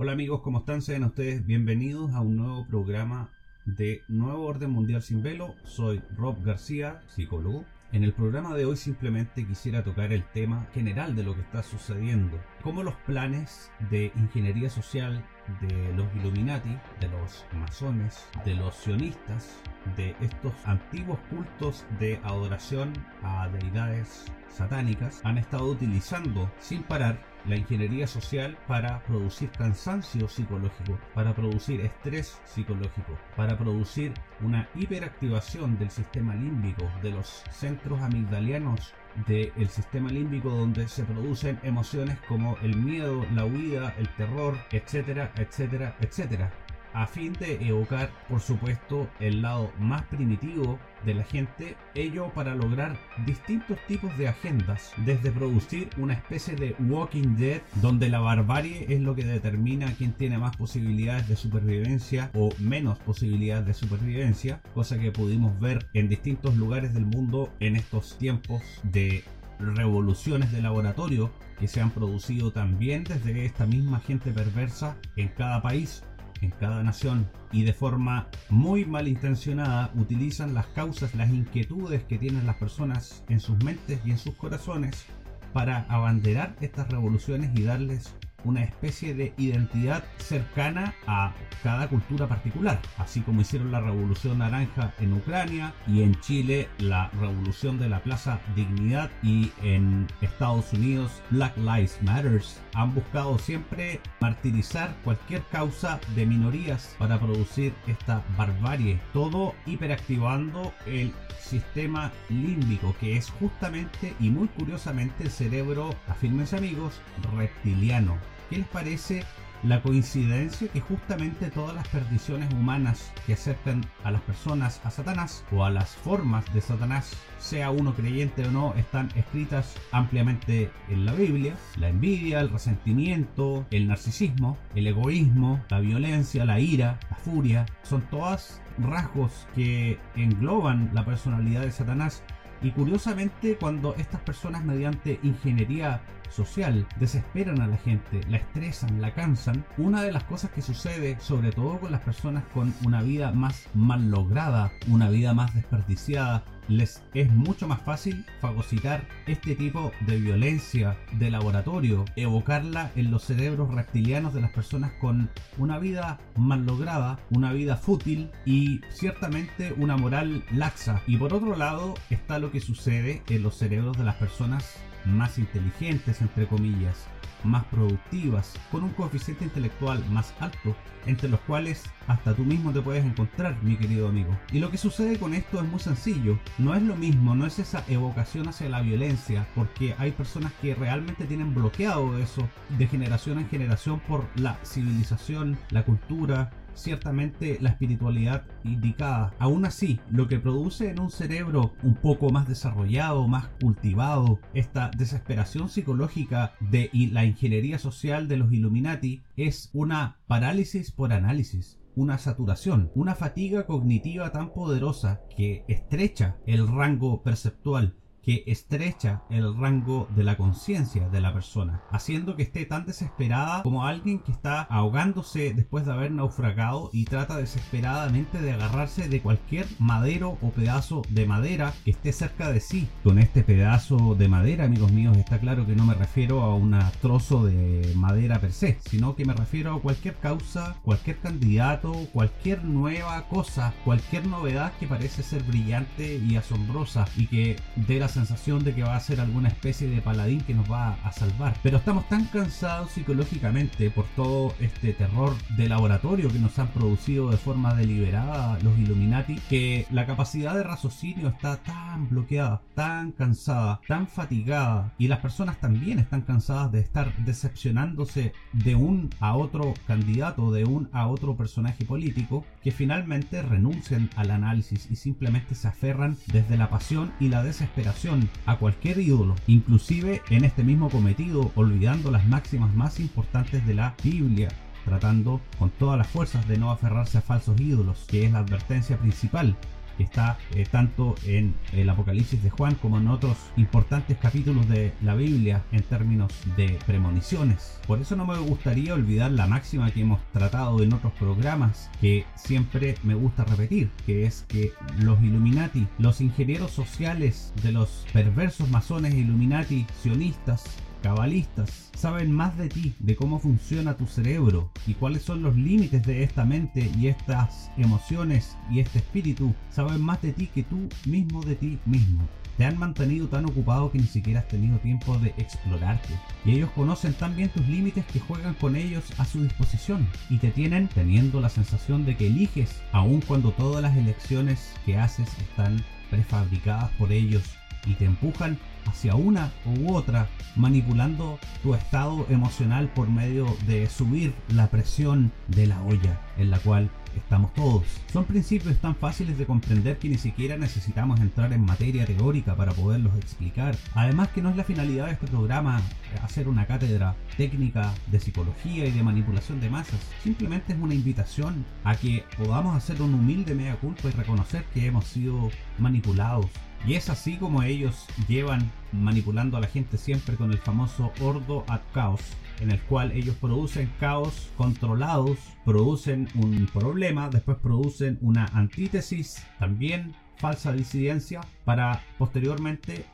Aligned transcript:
Hola 0.00 0.12
amigos, 0.12 0.42
¿cómo 0.42 0.58
están? 0.58 0.80
Sean 0.80 1.02
ustedes 1.02 1.44
bienvenidos 1.44 2.14
a 2.14 2.20
un 2.20 2.36
nuevo 2.36 2.64
programa 2.68 3.30
de 3.64 4.04
Nuevo 4.06 4.44
Orden 4.44 4.70
Mundial 4.70 5.02
Sin 5.02 5.24
Velo. 5.24 5.56
Soy 5.64 6.00
Rob 6.16 6.40
García, 6.44 7.02
psicólogo. 7.08 7.64
En 7.90 8.04
el 8.04 8.12
programa 8.12 8.54
de 8.54 8.64
hoy 8.64 8.76
simplemente 8.76 9.44
quisiera 9.44 9.82
tocar 9.82 10.12
el 10.12 10.22
tema 10.22 10.68
general 10.72 11.16
de 11.16 11.24
lo 11.24 11.34
que 11.34 11.40
está 11.40 11.64
sucediendo. 11.64 12.38
Cómo 12.62 12.84
los 12.84 12.94
planes 13.06 13.72
de 13.90 14.12
ingeniería 14.14 14.70
social 14.70 15.24
de 15.60 15.92
los 15.96 16.06
Illuminati, 16.14 16.78
de 17.00 17.08
los 17.08 17.44
masones, 17.54 18.24
de 18.44 18.54
los 18.54 18.76
sionistas, 18.76 19.60
de 19.96 20.14
estos 20.20 20.52
antiguos 20.64 21.18
cultos 21.28 21.84
de 21.98 22.20
adoración 22.22 22.92
a 23.24 23.48
deidades 23.48 24.26
satánicas, 24.48 25.20
han 25.24 25.38
estado 25.38 25.66
utilizando 25.68 26.48
sin 26.60 26.84
parar 26.84 27.18
la 27.46 27.56
ingeniería 27.56 28.06
social 28.06 28.56
para 28.66 29.00
producir 29.00 29.50
cansancio 29.50 30.28
psicológico, 30.28 30.98
para 31.14 31.34
producir 31.34 31.80
estrés 31.80 32.40
psicológico, 32.44 33.18
para 33.36 33.56
producir 33.56 34.12
una 34.40 34.68
hiperactivación 34.74 35.78
del 35.78 35.90
sistema 35.90 36.34
límbico, 36.34 36.88
de 37.02 37.10
los 37.10 37.44
centros 37.50 38.00
amigdalianos 38.00 38.94
del 39.26 39.68
sistema 39.68 40.10
límbico 40.10 40.50
donde 40.50 40.86
se 40.86 41.02
producen 41.04 41.58
emociones 41.62 42.18
como 42.28 42.56
el 42.62 42.76
miedo, 42.76 43.24
la 43.34 43.44
huida, 43.44 43.94
el 43.98 44.08
terror, 44.10 44.56
etcétera, 44.70 45.32
etcétera, 45.36 45.96
etcétera 46.00 46.52
a 46.92 47.06
fin 47.06 47.32
de 47.34 47.54
evocar, 47.66 48.10
por 48.28 48.40
supuesto, 48.40 49.08
el 49.20 49.42
lado 49.42 49.72
más 49.78 50.02
primitivo 50.04 50.78
de 51.04 51.14
la 51.14 51.24
gente, 51.24 51.76
ello 51.94 52.30
para 52.34 52.54
lograr 52.54 52.96
distintos 53.24 53.78
tipos 53.86 54.16
de 54.18 54.28
agendas, 54.28 54.92
desde 55.04 55.30
producir 55.30 55.88
una 55.96 56.14
especie 56.14 56.56
de 56.56 56.74
Walking 56.88 57.36
Dead, 57.36 57.60
donde 57.76 58.08
la 58.08 58.20
barbarie 58.20 58.86
es 58.88 59.00
lo 59.00 59.14
que 59.14 59.24
determina 59.24 59.92
quién 59.96 60.12
tiene 60.12 60.38
más 60.38 60.56
posibilidades 60.56 61.28
de 61.28 61.36
supervivencia 61.36 62.30
o 62.34 62.50
menos 62.58 62.98
posibilidades 62.98 63.66
de 63.66 63.74
supervivencia, 63.74 64.60
cosa 64.74 64.98
que 64.98 65.12
pudimos 65.12 65.58
ver 65.60 65.86
en 65.94 66.08
distintos 66.08 66.56
lugares 66.56 66.94
del 66.94 67.06
mundo 67.06 67.52
en 67.60 67.76
estos 67.76 68.18
tiempos 68.18 68.62
de 68.82 69.24
revoluciones 69.60 70.52
de 70.52 70.62
laboratorio 70.62 71.30
que 71.58 71.68
se 71.68 71.80
han 71.80 71.90
producido 71.90 72.52
también 72.52 73.04
desde 73.04 73.44
esta 73.44 73.66
misma 73.66 74.00
gente 74.00 74.30
perversa 74.30 74.96
en 75.16 75.28
cada 75.28 75.60
país 75.62 76.04
en 76.40 76.50
cada 76.50 76.82
nación 76.82 77.28
y 77.52 77.64
de 77.64 77.72
forma 77.72 78.28
muy 78.50 78.84
malintencionada 78.84 79.90
utilizan 79.94 80.54
las 80.54 80.66
causas, 80.68 81.14
las 81.14 81.30
inquietudes 81.30 82.04
que 82.04 82.18
tienen 82.18 82.46
las 82.46 82.56
personas 82.56 83.24
en 83.28 83.40
sus 83.40 83.62
mentes 83.64 84.00
y 84.04 84.10
en 84.10 84.18
sus 84.18 84.34
corazones 84.34 85.04
para 85.52 85.86
abanderar 85.88 86.54
estas 86.60 86.88
revoluciones 86.88 87.50
y 87.54 87.62
darles 87.62 88.14
una 88.44 88.62
especie 88.62 89.14
de 89.14 89.32
identidad 89.36 90.04
cercana 90.18 90.94
a 91.06 91.32
cada 91.62 91.88
cultura 91.88 92.28
particular, 92.28 92.80
así 92.96 93.20
como 93.20 93.40
hicieron 93.40 93.72
la 93.72 93.80
Revolución 93.80 94.38
Naranja 94.38 94.92
en 95.00 95.12
Ucrania 95.12 95.74
y 95.86 96.02
en 96.02 96.18
Chile 96.20 96.68
la 96.78 97.10
Revolución 97.20 97.78
de 97.78 97.88
la 97.88 98.00
Plaza 98.00 98.40
Dignidad 98.54 99.10
y 99.22 99.50
en 99.62 100.06
Estados 100.20 100.72
Unidos 100.72 101.22
Black 101.30 101.56
Lives 101.56 101.98
Matters. 102.02 102.60
Han 102.74 102.94
buscado 102.94 103.38
siempre 103.38 104.00
martirizar 104.20 104.94
cualquier 105.02 105.42
causa 105.50 105.98
de 106.14 106.26
minorías 106.26 106.94
para 106.98 107.18
producir 107.18 107.74
esta 107.86 108.22
barbarie, 108.36 109.00
todo 109.12 109.54
hiperactivando 109.66 110.72
el 110.86 111.12
sistema 111.40 112.12
límbico 112.28 112.94
que 113.00 113.16
es 113.16 113.30
justamente 113.30 114.14
y 114.20 114.30
muy 114.30 114.48
curiosamente 114.48 115.24
el 115.24 115.30
cerebro, 115.30 115.94
afirmense 116.06 116.56
amigos, 116.56 117.00
reptiliano 117.36 118.18
¿Qué 118.48 118.56
les 118.56 118.66
parece 118.68 119.24
la 119.62 119.82
coincidencia 119.82 120.68
que 120.68 120.80
justamente 120.80 121.50
todas 121.50 121.74
las 121.74 121.88
perdiciones 121.88 122.52
humanas 122.54 123.12
que 123.26 123.32
acercan 123.32 123.84
a 124.04 124.10
las 124.10 124.22
personas 124.22 124.80
a 124.84 124.90
Satanás 124.90 125.44
o 125.52 125.64
a 125.64 125.70
las 125.70 125.96
formas 125.96 126.44
de 126.54 126.60
Satanás, 126.60 127.12
sea 127.38 127.70
uno 127.70 127.92
creyente 127.94 128.46
o 128.46 128.50
no, 128.50 128.74
están 128.74 129.08
escritas 129.16 129.76
ampliamente 129.92 130.70
en 130.88 131.04
la 131.04 131.12
Biblia? 131.12 131.56
La 131.76 131.88
envidia, 131.88 132.40
el 132.40 132.50
resentimiento, 132.50 133.66
el 133.70 133.88
narcisismo, 133.88 134.56
el 134.74 134.86
egoísmo, 134.86 135.62
la 135.68 135.80
violencia, 135.80 136.44
la 136.44 136.60
ira, 136.60 136.98
la 137.10 137.16
furia, 137.16 137.66
son 137.82 138.02
todas 138.02 138.62
rasgos 138.78 139.46
que 139.54 139.98
engloban 140.14 140.90
la 140.94 141.04
personalidad 141.04 141.62
de 141.62 141.72
Satanás 141.72 142.22
y 142.60 142.72
curiosamente, 142.72 143.56
cuando 143.56 143.94
estas 143.94 144.20
personas 144.22 144.64
mediante 144.64 145.20
ingeniería 145.22 146.00
social 146.30 146.86
desesperan 146.98 147.60
a 147.60 147.66
la 147.66 147.76
gente, 147.76 148.20
la 148.28 148.38
estresan, 148.38 149.00
la 149.00 149.14
cansan, 149.14 149.64
una 149.76 150.02
de 150.02 150.12
las 150.12 150.24
cosas 150.24 150.50
que 150.50 150.62
sucede, 150.62 151.18
sobre 151.20 151.52
todo 151.52 151.78
con 151.80 151.92
las 151.92 152.00
personas 152.02 152.44
con 152.54 152.74
una 152.84 153.02
vida 153.02 153.32
más 153.32 153.68
mal 153.74 154.10
lograda, 154.10 154.72
una 154.88 155.08
vida 155.10 155.34
más 155.34 155.54
desperdiciada, 155.54 156.44
les 156.68 157.02
es 157.14 157.30
mucho 157.32 157.66
más 157.66 157.80
fácil 157.80 158.24
fagocitar 158.40 159.06
este 159.26 159.54
tipo 159.54 159.90
de 160.06 160.18
violencia 160.18 160.96
de 161.12 161.30
laboratorio, 161.30 162.04
evocarla 162.16 162.92
en 162.94 163.10
los 163.10 163.24
cerebros 163.24 163.74
reptilianos 163.74 164.34
de 164.34 164.42
las 164.42 164.52
personas 164.52 164.92
con 165.00 165.30
una 165.56 165.78
vida 165.78 166.20
mal 166.36 166.66
lograda, 166.66 167.18
una 167.30 167.52
vida 167.52 167.76
fútil 167.76 168.30
y 168.44 168.80
ciertamente 168.90 169.72
una 169.76 169.96
moral 169.96 170.44
laxa. 170.52 171.02
Y 171.06 171.16
por 171.16 171.32
otro 171.32 171.56
lado 171.56 171.94
está 172.10 172.38
lo 172.38 172.50
que 172.50 172.60
sucede 172.60 173.22
en 173.28 173.42
los 173.42 173.56
cerebros 173.56 173.96
de 173.96 174.04
las 174.04 174.16
personas 174.16 174.78
más 175.08 175.38
inteligentes, 175.38 176.20
entre 176.20 176.46
comillas, 176.46 177.06
más 177.44 177.64
productivas, 177.64 178.54
con 178.70 178.84
un 178.84 178.90
coeficiente 178.90 179.44
intelectual 179.44 180.04
más 180.10 180.34
alto, 180.40 180.76
entre 181.06 181.28
los 181.28 181.40
cuales 181.40 181.84
hasta 182.06 182.34
tú 182.34 182.44
mismo 182.44 182.72
te 182.72 182.82
puedes 182.82 183.04
encontrar, 183.04 183.56
mi 183.62 183.76
querido 183.76 184.08
amigo. 184.08 184.36
Y 184.52 184.58
lo 184.58 184.70
que 184.70 184.78
sucede 184.78 185.18
con 185.18 185.34
esto 185.34 185.58
es 185.58 185.68
muy 185.68 185.80
sencillo, 185.80 186.38
no 186.58 186.74
es 186.74 186.82
lo 186.82 186.96
mismo, 186.96 187.34
no 187.34 187.46
es 187.46 187.58
esa 187.58 187.84
evocación 187.88 188.48
hacia 188.48 188.68
la 188.68 188.80
violencia, 188.80 189.46
porque 189.54 189.94
hay 189.98 190.12
personas 190.12 190.52
que 190.60 190.74
realmente 190.74 191.24
tienen 191.24 191.54
bloqueado 191.54 192.18
eso 192.18 192.48
de 192.76 192.86
generación 192.86 193.38
en 193.38 193.48
generación 193.48 194.00
por 194.00 194.24
la 194.36 194.58
civilización, 194.64 195.58
la 195.70 195.84
cultura, 195.84 196.50
ciertamente 196.78 197.58
la 197.60 197.70
espiritualidad 197.70 198.44
indicada. 198.64 199.34
Aún 199.38 199.64
así, 199.64 200.00
lo 200.10 200.28
que 200.28 200.38
produce 200.38 200.90
en 200.90 201.00
un 201.00 201.10
cerebro 201.10 201.72
un 201.82 201.94
poco 201.94 202.30
más 202.30 202.48
desarrollado, 202.48 203.28
más 203.28 203.48
cultivado, 203.60 204.40
esta 204.54 204.90
desesperación 204.96 205.68
psicológica 205.68 206.54
de 206.60 206.90
la 207.12 207.24
ingeniería 207.24 207.78
social 207.78 208.28
de 208.28 208.36
los 208.36 208.52
Illuminati 208.52 209.22
es 209.36 209.70
una 209.72 210.18
parálisis 210.26 210.90
por 210.90 211.12
análisis 211.12 211.78
una 211.98 212.16
saturación, 212.16 212.92
una 212.94 213.16
fatiga 213.16 213.66
cognitiva 213.66 214.30
tan 214.30 214.52
poderosa 214.52 215.20
que 215.36 215.64
estrecha 215.66 216.36
el 216.46 216.68
rango 216.68 217.24
perceptual 217.24 217.96
que 218.28 218.44
estrecha 218.46 219.22
el 219.30 219.56
rango 219.56 220.06
de 220.14 220.22
la 220.22 220.36
conciencia 220.36 221.08
de 221.08 221.22
la 221.22 221.32
persona, 221.32 221.80
haciendo 221.90 222.36
que 222.36 222.42
esté 222.42 222.66
tan 222.66 222.84
desesperada 222.84 223.62
como 223.62 223.86
alguien 223.86 224.18
que 224.18 224.32
está 224.32 224.60
ahogándose 224.64 225.54
después 225.54 225.86
de 225.86 225.92
haber 225.92 226.10
naufragado 226.10 226.90
y 226.92 227.06
trata 227.06 227.38
desesperadamente 227.38 228.42
de 228.42 228.52
agarrarse 228.52 229.08
de 229.08 229.22
cualquier 229.22 229.64
madero 229.78 230.36
o 230.42 230.50
pedazo 230.50 231.00
de 231.08 231.24
madera 231.24 231.72
que 231.86 231.92
esté 231.92 232.12
cerca 232.12 232.52
de 232.52 232.60
sí. 232.60 232.86
Con 233.02 233.18
este 233.18 233.42
pedazo 233.42 234.14
de 234.14 234.28
madera, 234.28 234.64
amigos 234.64 234.92
míos, 234.92 235.16
está 235.16 235.38
claro 235.38 235.66
que 235.66 235.74
no 235.74 235.86
me 235.86 235.94
refiero 235.94 236.42
a 236.42 236.54
un 236.54 236.78
trozo 237.00 237.46
de 237.46 237.94
madera 237.96 238.42
per 238.42 238.52
se, 238.52 238.76
sino 238.90 239.16
que 239.16 239.24
me 239.24 239.32
refiero 239.32 239.72
a 239.72 239.80
cualquier 239.80 240.16
causa, 240.16 240.76
cualquier 240.84 241.18
candidato, 241.20 241.94
cualquier 242.12 242.62
nueva 242.62 243.26
cosa, 243.28 243.72
cualquier 243.86 244.26
novedad 244.26 244.74
que 244.78 244.86
parece 244.86 245.22
ser 245.22 245.42
brillante 245.44 246.16
y 246.18 246.36
asombrosa 246.36 247.06
y 247.16 247.26
que 247.28 247.56
de 247.76 247.98
las 247.98 248.17
sensación 248.18 248.64
de 248.64 248.74
que 248.74 248.82
va 248.82 248.96
a 248.96 249.00
ser 249.00 249.20
alguna 249.20 249.48
especie 249.48 249.88
de 249.88 250.02
paladín 250.02 250.40
que 250.40 250.52
nos 250.54 250.68
va 250.70 250.94
a 251.04 251.12
salvar. 251.12 251.56
Pero 251.62 251.76
estamos 251.78 252.08
tan 252.08 252.24
cansados 252.24 252.90
psicológicamente 252.90 253.90
por 253.90 254.06
todo 254.16 254.54
este 254.58 254.92
terror 254.92 255.34
de 255.56 255.68
laboratorio 255.68 256.28
que 256.28 256.40
nos 256.40 256.58
han 256.58 256.68
producido 256.68 257.30
de 257.30 257.36
forma 257.36 257.74
deliberada 257.74 258.58
los 258.64 258.76
Illuminati 258.76 259.36
que 259.48 259.86
la 259.90 260.04
capacidad 260.04 260.54
de 260.54 260.64
raciocinio 260.64 261.28
está 261.28 261.58
tan 261.58 262.08
bloqueada, 262.08 262.60
tan 262.74 263.12
cansada, 263.12 263.80
tan 263.86 264.08
fatigada 264.08 264.92
y 264.98 265.06
las 265.06 265.20
personas 265.20 265.60
también 265.60 266.00
están 266.00 266.22
cansadas 266.22 266.72
de 266.72 266.80
estar 266.80 267.14
decepcionándose 267.18 268.32
de 268.52 268.74
un 268.74 269.10
a 269.20 269.36
otro 269.36 269.74
candidato, 269.86 270.50
de 270.50 270.64
un 270.64 270.88
a 270.92 271.06
otro 271.06 271.36
personaje 271.36 271.84
político 271.84 272.44
que 272.64 272.72
finalmente 272.72 273.42
renuncian 273.42 274.10
al 274.16 274.32
análisis 274.32 274.88
y 274.90 274.96
simplemente 274.96 275.54
se 275.54 275.68
aferran 275.68 276.16
desde 276.26 276.56
la 276.56 276.68
pasión 276.68 277.12
y 277.20 277.28
la 277.28 277.44
desesperación 277.44 278.07
a 278.46 278.56
cualquier 278.56 278.98
ídolo, 278.98 279.34
inclusive 279.46 280.22
en 280.30 280.44
este 280.44 280.62
mismo 280.62 280.88
cometido, 280.88 281.52
olvidando 281.54 282.10
las 282.10 282.26
máximas 282.26 282.74
más 282.74 283.00
importantes 283.00 283.66
de 283.66 283.74
la 283.74 283.94
Biblia, 284.02 284.48
tratando 284.84 285.40
con 285.58 285.70
todas 285.70 285.98
las 285.98 286.06
fuerzas 286.06 286.46
de 286.48 286.58
no 286.58 286.70
aferrarse 286.70 287.18
a 287.18 287.22
falsos 287.22 287.60
ídolos, 287.60 288.04
que 288.08 288.24
es 288.24 288.32
la 288.32 288.38
advertencia 288.38 288.98
principal 288.98 289.56
que 289.98 290.04
está 290.04 290.38
eh, 290.54 290.64
tanto 290.70 291.16
en 291.26 291.54
el 291.72 291.90
Apocalipsis 291.90 292.42
de 292.42 292.48
Juan 292.48 292.76
como 292.76 292.98
en 292.98 293.08
otros 293.08 293.36
importantes 293.56 294.16
capítulos 294.16 294.66
de 294.68 294.92
la 295.02 295.14
Biblia 295.14 295.62
en 295.72 295.82
términos 295.82 296.32
de 296.56 296.78
premoniciones. 296.86 297.78
Por 297.86 298.00
eso 298.00 298.16
no 298.16 298.24
me 298.24 298.38
gustaría 298.38 298.94
olvidar 298.94 299.32
la 299.32 299.46
máxima 299.46 299.90
que 299.90 300.00
hemos 300.00 300.20
tratado 300.32 300.82
en 300.82 300.94
otros 300.94 301.12
programas 301.14 301.90
que 302.00 302.24
siempre 302.36 302.94
me 303.02 303.14
gusta 303.14 303.44
repetir, 303.44 303.90
que 304.06 304.24
es 304.24 304.44
que 304.48 304.72
los 305.00 305.20
Illuminati, 305.20 305.86
los 305.98 306.20
ingenieros 306.20 306.70
sociales 306.70 307.52
de 307.62 307.72
los 307.72 308.06
perversos 308.12 308.70
masones 308.70 309.14
Illuminati 309.14 309.86
sionistas 310.00 310.64
cabalistas 311.02 311.90
saben 311.96 312.30
más 312.30 312.56
de 312.56 312.68
ti, 312.68 312.94
de 313.00 313.16
cómo 313.16 313.40
funciona 313.40 313.96
tu 313.96 314.06
cerebro 314.06 314.70
y 314.86 314.94
cuáles 314.94 315.22
son 315.22 315.42
los 315.42 315.56
límites 315.56 316.06
de 316.06 316.22
esta 316.22 316.44
mente 316.44 316.90
y 316.96 317.08
estas 317.08 317.70
emociones 317.76 318.56
y 318.70 318.80
este 318.80 318.98
espíritu. 318.98 319.52
Saben 319.70 320.00
más 320.00 320.22
de 320.22 320.32
ti 320.32 320.46
que 320.46 320.62
tú 320.62 320.88
mismo 321.06 321.42
de 321.42 321.56
ti 321.56 321.78
mismo. 321.86 322.28
Te 322.56 322.64
han 322.64 322.78
mantenido 322.78 323.28
tan 323.28 323.46
ocupado 323.46 323.90
que 323.90 323.98
ni 323.98 324.06
siquiera 324.06 324.40
has 324.40 324.48
tenido 324.48 324.78
tiempo 324.78 325.16
de 325.18 325.28
explorarte. 325.38 326.14
Y 326.44 326.52
ellos 326.52 326.70
conocen 326.70 327.14
tan 327.14 327.36
bien 327.36 327.50
tus 327.50 327.66
límites 327.68 328.04
que 328.06 328.20
juegan 328.20 328.54
con 328.54 328.74
ellos 328.74 329.04
a 329.18 329.24
su 329.24 329.42
disposición. 329.42 330.08
Y 330.28 330.38
te 330.38 330.50
tienen 330.50 330.88
teniendo 330.88 331.40
la 331.40 331.48
sensación 331.48 332.04
de 332.04 332.16
que 332.16 332.26
eliges, 332.26 332.80
aun 332.92 333.20
cuando 333.20 333.52
todas 333.52 333.82
las 333.82 333.96
elecciones 333.96 334.72
que 334.84 334.96
haces 334.96 335.28
están 335.38 335.84
prefabricadas 336.10 336.90
por 336.92 337.12
ellos 337.12 337.44
y 337.88 337.94
te 337.94 338.04
empujan 338.04 338.58
hacia 338.86 339.14
una 339.14 339.52
u 339.64 339.94
otra, 339.94 340.28
manipulando 340.56 341.38
tu 341.62 341.74
estado 341.74 342.26
emocional 342.30 342.88
por 342.88 343.08
medio 343.08 343.56
de 343.66 343.88
subir 343.88 344.34
la 344.48 344.68
presión 344.68 345.32
de 345.48 345.66
la 345.66 345.82
olla 345.82 346.20
en 346.36 346.50
la 346.50 346.58
cual 346.58 346.90
estamos 347.16 347.52
todos. 347.54 347.84
Son 348.12 348.24
principios 348.24 348.76
tan 348.78 348.94
fáciles 348.94 349.38
de 349.38 349.46
comprender 349.46 349.98
que 349.98 350.08
ni 350.08 350.18
siquiera 350.18 350.56
necesitamos 350.56 351.20
entrar 351.20 351.52
en 351.52 351.64
materia 351.64 352.06
teórica 352.06 352.54
para 352.56 352.72
poderlos 352.72 353.16
explicar. 353.16 353.76
Además 353.94 354.28
que 354.28 354.42
no 354.42 354.50
es 354.50 354.56
la 354.56 354.64
finalidad 354.64 355.06
de 355.06 355.12
este 355.12 355.26
programa 355.26 355.82
hacer 356.22 356.48
una 356.48 356.66
cátedra 356.66 357.14
técnica 357.36 357.92
de 358.10 358.20
psicología 358.20 358.86
y 358.86 358.92
de 358.92 359.02
manipulación 359.02 359.60
de 359.60 359.70
masas. 359.70 360.00
Simplemente 360.22 360.72
es 360.72 360.78
una 360.78 360.94
invitación 360.94 361.64
a 361.84 361.96
que 361.96 362.24
podamos 362.36 362.76
hacer 362.76 363.02
un 363.02 363.14
humilde 363.14 363.54
mea 363.54 363.76
culpa 363.76 364.08
y 364.08 364.12
reconocer 364.12 364.64
que 364.74 364.86
hemos 364.86 365.04
sido 365.06 365.50
manipulados 365.78 366.46
y 366.86 366.94
es 366.94 367.10
así 367.10 367.36
como 367.36 367.62
ellos 367.62 368.06
llevan 368.28 368.70
manipulando 368.92 369.56
a 369.56 369.60
la 369.60 369.66
gente 369.66 369.98
siempre 369.98 370.36
con 370.36 370.52
el 370.52 370.58
famoso 370.58 371.12
ordo 371.20 371.64
ad 371.68 371.80
caos, 371.92 372.20
en 372.60 372.70
el 372.70 372.80
cual 372.82 373.12
ellos 373.12 373.36
producen 373.36 373.90
caos 374.00 374.50
controlados, 374.56 375.38
producen 375.64 376.28
un 376.34 376.66
problema, 376.72 377.28
después 377.28 377.58
producen 377.58 378.18
una 378.20 378.46
antítesis, 378.46 379.44
también 379.58 380.14
falsa 380.36 380.72
disidencia, 380.72 381.40
para 381.64 382.02
posteriormente 382.16 383.04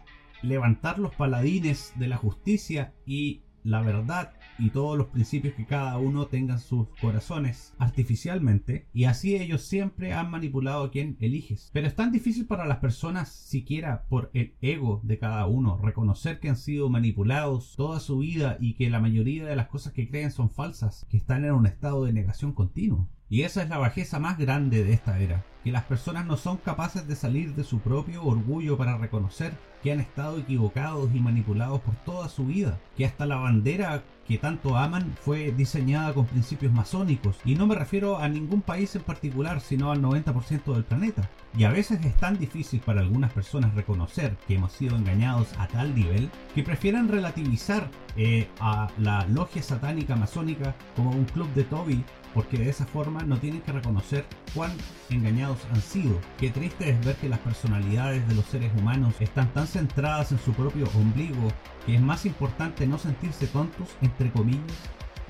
levantar 0.42 0.98
los 0.98 1.14
paladines 1.14 1.92
de 1.96 2.08
la 2.08 2.16
justicia 2.16 2.92
y 3.06 3.43
la 3.64 3.80
verdad 3.80 4.32
y 4.58 4.70
todos 4.70 4.96
los 4.96 5.08
principios 5.08 5.54
que 5.54 5.66
cada 5.66 5.98
uno 5.98 6.26
tenga 6.26 6.54
en 6.54 6.60
sus 6.60 6.86
corazones 7.00 7.74
artificialmente 7.78 8.86
y 8.92 9.04
así 9.04 9.34
ellos 9.34 9.62
siempre 9.62 10.12
han 10.12 10.30
manipulado 10.30 10.84
a 10.84 10.90
quien 10.90 11.16
eliges. 11.20 11.70
Pero 11.72 11.88
es 11.88 11.96
tan 11.96 12.12
difícil 12.12 12.46
para 12.46 12.66
las 12.66 12.78
personas 12.78 13.30
siquiera 13.30 14.04
por 14.08 14.30
el 14.34 14.54
ego 14.60 15.00
de 15.02 15.18
cada 15.18 15.46
uno 15.46 15.78
reconocer 15.78 16.38
que 16.38 16.50
han 16.50 16.56
sido 16.56 16.88
manipulados 16.90 17.74
toda 17.76 18.00
su 18.00 18.18
vida 18.18 18.58
y 18.60 18.74
que 18.74 18.90
la 18.90 19.00
mayoría 19.00 19.46
de 19.46 19.56
las 19.56 19.68
cosas 19.68 19.92
que 19.92 20.08
creen 20.08 20.30
son 20.30 20.50
falsas, 20.50 21.06
que 21.08 21.16
están 21.16 21.44
en 21.44 21.52
un 21.52 21.66
estado 21.66 22.04
de 22.04 22.12
negación 22.12 22.52
continuo. 22.52 23.08
Y 23.34 23.42
esa 23.42 23.64
es 23.64 23.68
la 23.68 23.78
bajeza 23.78 24.20
más 24.20 24.38
grande 24.38 24.84
de 24.84 24.92
esta 24.92 25.18
era, 25.18 25.44
que 25.64 25.72
las 25.72 25.82
personas 25.82 26.24
no 26.24 26.36
son 26.36 26.56
capaces 26.56 27.08
de 27.08 27.16
salir 27.16 27.56
de 27.56 27.64
su 27.64 27.80
propio 27.80 28.22
orgullo 28.22 28.78
para 28.78 28.96
reconocer 28.96 29.54
que 29.82 29.90
han 29.90 29.98
estado 29.98 30.38
equivocados 30.38 31.10
y 31.12 31.18
manipulados 31.18 31.80
por 31.80 31.96
toda 31.96 32.28
su 32.28 32.46
vida, 32.46 32.78
que 32.96 33.04
hasta 33.04 33.26
la 33.26 33.34
bandera 33.34 34.04
que 34.28 34.38
tanto 34.38 34.76
aman 34.76 35.16
fue 35.20 35.50
diseñada 35.50 36.14
con 36.14 36.26
principios 36.26 36.72
masónicos, 36.72 37.36
y 37.44 37.56
no 37.56 37.66
me 37.66 37.74
refiero 37.74 38.18
a 38.18 38.28
ningún 38.28 38.62
país 38.62 38.94
en 38.94 39.02
particular, 39.02 39.60
sino 39.60 39.90
al 39.90 40.00
90% 40.00 40.72
del 40.72 40.84
planeta. 40.84 41.28
Y 41.58 41.64
a 41.64 41.72
veces 41.72 42.04
es 42.04 42.16
tan 42.16 42.38
difícil 42.38 42.78
para 42.82 43.00
algunas 43.00 43.32
personas 43.32 43.74
reconocer 43.74 44.36
que 44.46 44.54
hemos 44.54 44.70
sido 44.70 44.96
engañados 44.96 45.48
a 45.58 45.66
tal 45.66 45.92
nivel 45.92 46.30
que 46.54 46.62
prefieren 46.62 47.08
relativizar 47.08 47.90
eh, 48.16 48.48
a 48.60 48.86
la 48.96 49.26
logia 49.26 49.60
satánica 49.60 50.14
masónica 50.14 50.76
como 50.94 51.10
un 51.10 51.24
club 51.24 51.52
de 51.54 51.64
Toby 51.64 52.04
porque 52.34 52.58
de 52.58 52.68
esa 52.68 52.84
forma 52.84 53.22
no 53.22 53.38
tienen 53.38 53.62
que 53.62 53.72
reconocer 53.72 54.26
cuán 54.54 54.72
engañados 55.08 55.58
han 55.72 55.80
sido. 55.80 56.20
Qué 56.38 56.50
triste 56.50 56.90
es 56.90 57.04
ver 57.04 57.16
que 57.16 57.28
las 57.28 57.38
personalidades 57.38 58.26
de 58.28 58.34
los 58.34 58.44
seres 58.46 58.72
humanos 58.76 59.14
están 59.20 59.52
tan 59.54 59.66
centradas 59.66 60.32
en 60.32 60.38
su 60.38 60.52
propio 60.52 60.86
ombligo 60.94 61.48
que 61.86 61.94
es 61.94 62.00
más 62.00 62.26
importante 62.26 62.86
no 62.86 62.98
sentirse 62.98 63.46
tontos, 63.46 63.88
entre 64.02 64.30
comillas, 64.30 64.78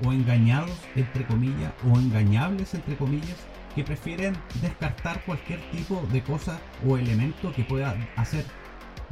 o 0.03 0.11
engañados, 0.11 0.77
entre 0.95 1.25
comillas, 1.25 1.71
o 1.89 1.97
engañables, 1.97 2.73
entre 2.73 2.97
comillas, 2.97 3.37
que 3.75 3.83
prefieren 3.83 4.35
descartar 4.61 5.23
cualquier 5.25 5.59
tipo 5.71 6.01
de 6.11 6.23
cosa 6.23 6.59
o 6.87 6.97
elemento 6.97 7.51
que 7.53 7.63
pueda 7.63 7.95
hacer 8.15 8.45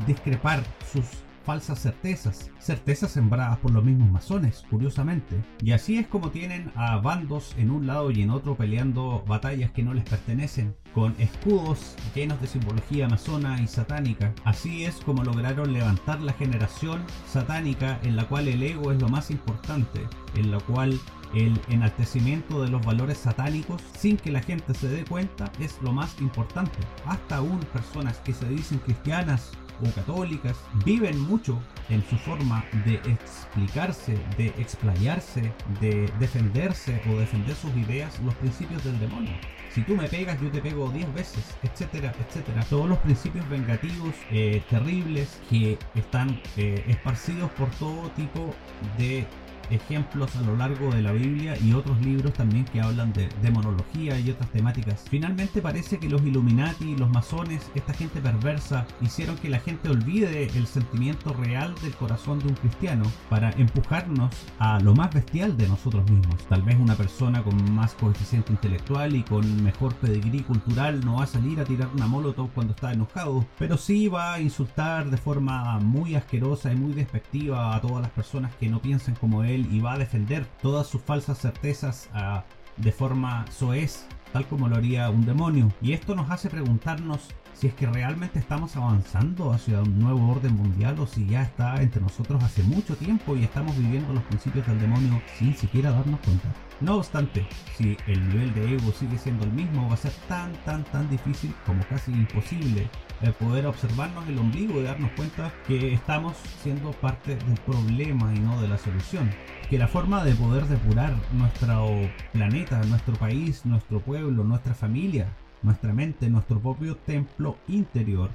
discrepar 0.08 0.64
sus 0.92 1.06
falsas 1.44 1.80
certezas, 1.80 2.52
certezas 2.60 3.12
sembradas 3.12 3.58
por 3.60 3.72
los 3.72 3.84
mismos 3.84 4.10
masones, 4.12 4.64
curiosamente. 4.70 5.44
Y 5.62 5.72
así 5.72 5.98
es 5.98 6.08
como 6.08 6.32
tienen 6.32 6.72
a 6.76 6.98
bandos 6.98 7.56
en 7.58 7.72
un 7.72 7.88
lado 7.88 8.12
y 8.12 8.22
en 8.22 8.30
otro 8.30 8.56
peleando 8.56 9.24
batallas 9.28 9.72
que 9.72 9.84
no 9.84 9.94
les 9.94 10.04
pertenecen, 10.06 10.76
con 10.94 11.16
escudos 11.20 11.96
llenos 12.16 12.40
de 12.42 12.48
simbología 12.48 13.08
masona 13.08 13.62
y 13.62 13.68
satánica. 13.68 14.34
Así 14.44 14.86
es 14.86 14.96
como 14.98 15.24
lograron 15.24 15.74
levantar 15.74 16.22
la 16.22 16.34
generación 16.34 17.02
satánica 17.28 18.00
en 18.04 18.16
la 18.16 18.26
cual 18.28 18.48
el 18.48 18.64
ego 18.64 18.92
es 18.92 19.02
lo 19.02 19.10
más 19.10 19.32
importante, 19.32 20.02
en 20.36 20.52
la 20.52 20.60
cual 20.60 21.00
el 21.34 21.60
enaltecimiento 21.70 22.62
de 22.62 22.70
los 22.70 22.86
valores 22.86 23.18
satánicos 23.18 23.82
sin 23.98 24.18
que 24.18 24.32
la 24.32 24.42
gente 24.42 24.74
se 24.74 24.88
dé 24.88 25.04
cuenta 25.04 25.52
es 25.60 25.80
lo 25.82 25.92
más 25.92 26.20
importante. 26.22 26.78
Hasta 27.06 27.38
aún 27.38 27.60
personas 27.74 28.18
que 28.20 28.34
se 28.34 28.48
dicen 28.48 28.80
cristianas 28.80 29.52
católicas 29.92 30.58
viven 30.86 31.20
mucho 31.20 31.62
en 31.90 32.04
su 32.10 32.18
forma 32.18 32.64
de 32.86 32.96
explicarse, 32.96 34.18
de 34.38 34.48
explayarse, 34.58 35.52
de 35.80 36.12
defenderse 36.20 37.02
o 37.10 37.20
defender 37.20 37.56
sus 37.56 37.76
ideas 37.76 38.20
los 38.22 38.34
principios 38.36 38.84
del 38.84 39.00
demonio. 39.00 39.34
Si 39.74 39.82
tú 39.82 39.96
me 39.96 40.08
pegas, 40.08 40.40
yo 40.40 40.52
te 40.52 40.62
pego 40.62 40.90
10 40.90 41.14
veces, 41.16 41.58
etcétera, 41.64 42.14
etcétera. 42.28 42.64
Todos 42.70 42.88
los 42.88 43.00
principios 43.00 43.48
vengativos 43.50 44.14
eh, 44.30 44.62
terribles 44.70 45.40
que 45.50 45.80
están 45.96 46.40
eh, 46.58 46.84
esparcidos 46.88 47.50
por 47.52 47.70
todo 47.72 48.10
tipo 48.12 48.54
de 48.98 49.26
ejemplos 49.76 50.36
a 50.36 50.42
lo 50.42 50.56
largo 50.56 50.94
de 50.94 51.02
la 51.02 51.12
Biblia 51.12 51.58
y 51.60 51.74
otros 51.74 52.00
libros 52.02 52.34
también 52.34 52.66
que 52.66 52.82
hablan 52.82 53.14
de 53.14 53.30
demonología 53.42 54.20
y 54.20 54.30
otras 54.30 54.50
temáticas. 54.52 55.06
Finalmente 55.10 55.62
parece 55.62 56.00
que 56.00 56.10
los 56.10 56.22
Illuminati, 56.24 56.96
los 56.96 57.10
masones, 57.10 57.70
esta 57.76 57.94
gente 57.94 58.22
perversa, 58.22 58.86
hicieron 59.02 59.38
que 59.38 59.50
la 59.50 59.60
gente 59.60 59.90
olvide 59.90 60.46
el 60.56 60.68
sentimiento 60.68 61.34
real 61.34 61.74
del 61.82 61.94
corazón 61.96 62.40
de 62.40 62.48
un 62.48 62.56
cristiano 62.56 63.04
para 63.30 63.52
empujarnos 63.52 64.34
a 64.60 64.80
lo 64.80 64.96
más 64.96 65.14
bestial 65.14 65.58
de 65.58 65.68
nosotros 65.68 66.10
mismos. 66.10 66.44
Tal 66.48 66.62
vez 66.62 66.78
una 66.80 66.96
persona 66.96 67.44
con 67.44 67.74
más 67.74 67.94
coeficiente 67.94 68.52
intelectual 68.52 69.16
y 69.16 69.24
con 69.24 69.64
mejor 69.64 69.94
pedigrí 69.96 70.42
cultural 70.42 71.04
no 71.04 71.16
va 71.16 71.24
a 71.24 71.28
salir 71.28 71.60
a 71.60 71.66
tirar 71.66 71.90
una 71.94 72.08
molotov 72.08 72.50
cuando 72.52 72.74
está 72.74 72.92
enojado, 72.92 73.46
pero 73.58 73.78
sí 73.78 74.08
va 74.08 74.34
a 74.34 74.40
insultar 74.40 75.10
de 75.10 75.18
forma 75.18 75.80
muy 75.80 76.16
asquerosa 76.16 76.72
y 76.72 76.76
muy 76.76 76.94
despectiva 76.94 77.76
a 77.76 77.82
todas 77.82 78.02
las 78.02 78.12
personas 78.12 78.54
que 78.56 78.70
no 78.70 78.80
piensen 78.80 79.16
como 79.16 79.44
él 79.44 79.63
y 79.72 79.80
va 79.80 79.94
a 79.94 79.98
defender 79.98 80.46
todas 80.62 80.88
sus 80.88 81.02
falsas 81.02 81.40
certezas 81.40 82.10
ah, 82.14 82.44
de 82.78 82.92
forma 82.92 83.46
soez, 83.52 84.06
tal 84.32 84.48
como 84.48 84.68
lo 84.68 84.76
haría 84.76 85.10
un 85.10 85.26
demonio. 85.26 85.72
Y 85.82 85.94
esto 85.94 86.16
nos 86.16 86.30
hace 86.30 86.50
preguntarnos 86.50 87.30
si 87.54 87.68
es 87.68 87.74
que 87.76 87.86
realmente 87.86 88.40
estamos 88.40 88.76
avanzando 88.76 89.54
hacia 89.54 89.82
un 89.82 90.00
nuevo 90.00 90.30
orden 90.30 90.56
mundial 90.56 91.00
o 91.00 91.08
si 91.08 91.26
ya 91.28 91.44
está 91.44 91.82
entre 91.82 92.02
nosotros 92.02 92.44
hace 92.44 92.64
mucho 92.64 92.96
tiempo 92.96 93.36
y 93.36 93.44
estamos 93.44 93.78
viviendo 93.78 94.14
los 94.14 94.24
principios 94.24 94.66
del 94.68 94.80
demonio 94.80 95.22
sin 95.38 95.56
siquiera 95.56 95.92
darnos 95.92 96.20
cuenta. 96.22 96.50
No 96.82 96.98
obstante, 96.98 97.48
si 97.78 97.96
el 98.08 98.28
nivel 98.30 98.54
de 98.54 98.74
ego 98.74 98.92
sigue 98.92 99.18
siendo 99.18 99.46
el 99.46 99.52
mismo, 99.52 99.88
va 99.88 99.94
a 99.94 99.98
ser 99.98 100.12
tan, 100.28 100.52
tan, 100.66 100.84
tan 100.86 101.10
difícil 101.10 101.54
como 101.66 101.84
casi 101.88 102.12
imposible 102.12 102.90
el 103.24 103.34
poder 103.34 103.66
observarnos 103.66 104.28
el 104.28 104.38
ombligo 104.38 104.80
y 104.80 104.84
darnos 104.84 105.12
cuenta 105.12 105.54
que 105.66 105.94
estamos 105.94 106.36
siendo 106.62 106.92
parte 106.92 107.36
del 107.36 107.58
problema 107.66 108.34
y 108.36 108.40
no 108.40 108.62
de 108.62 108.68
la 108.68 108.78
solución. 108.78 109.32
Que 109.70 109.78
la 109.78 109.88
forma 109.88 110.24
de 110.24 110.36
poder 110.36 110.66
depurar 110.66 111.16
nuestro 111.32 111.90
planeta, 112.34 112.82
nuestro 112.84 113.16
país, 113.16 113.66
nuestro 113.66 114.02
pueblo, 114.02 114.44
nuestra 114.44 114.74
familia, 114.74 115.30
nuestra 115.62 115.94
mente, 115.94 116.30
nuestro 116.30 116.60
propio 116.60 116.98
templo 116.98 117.58
interior, 117.70 118.30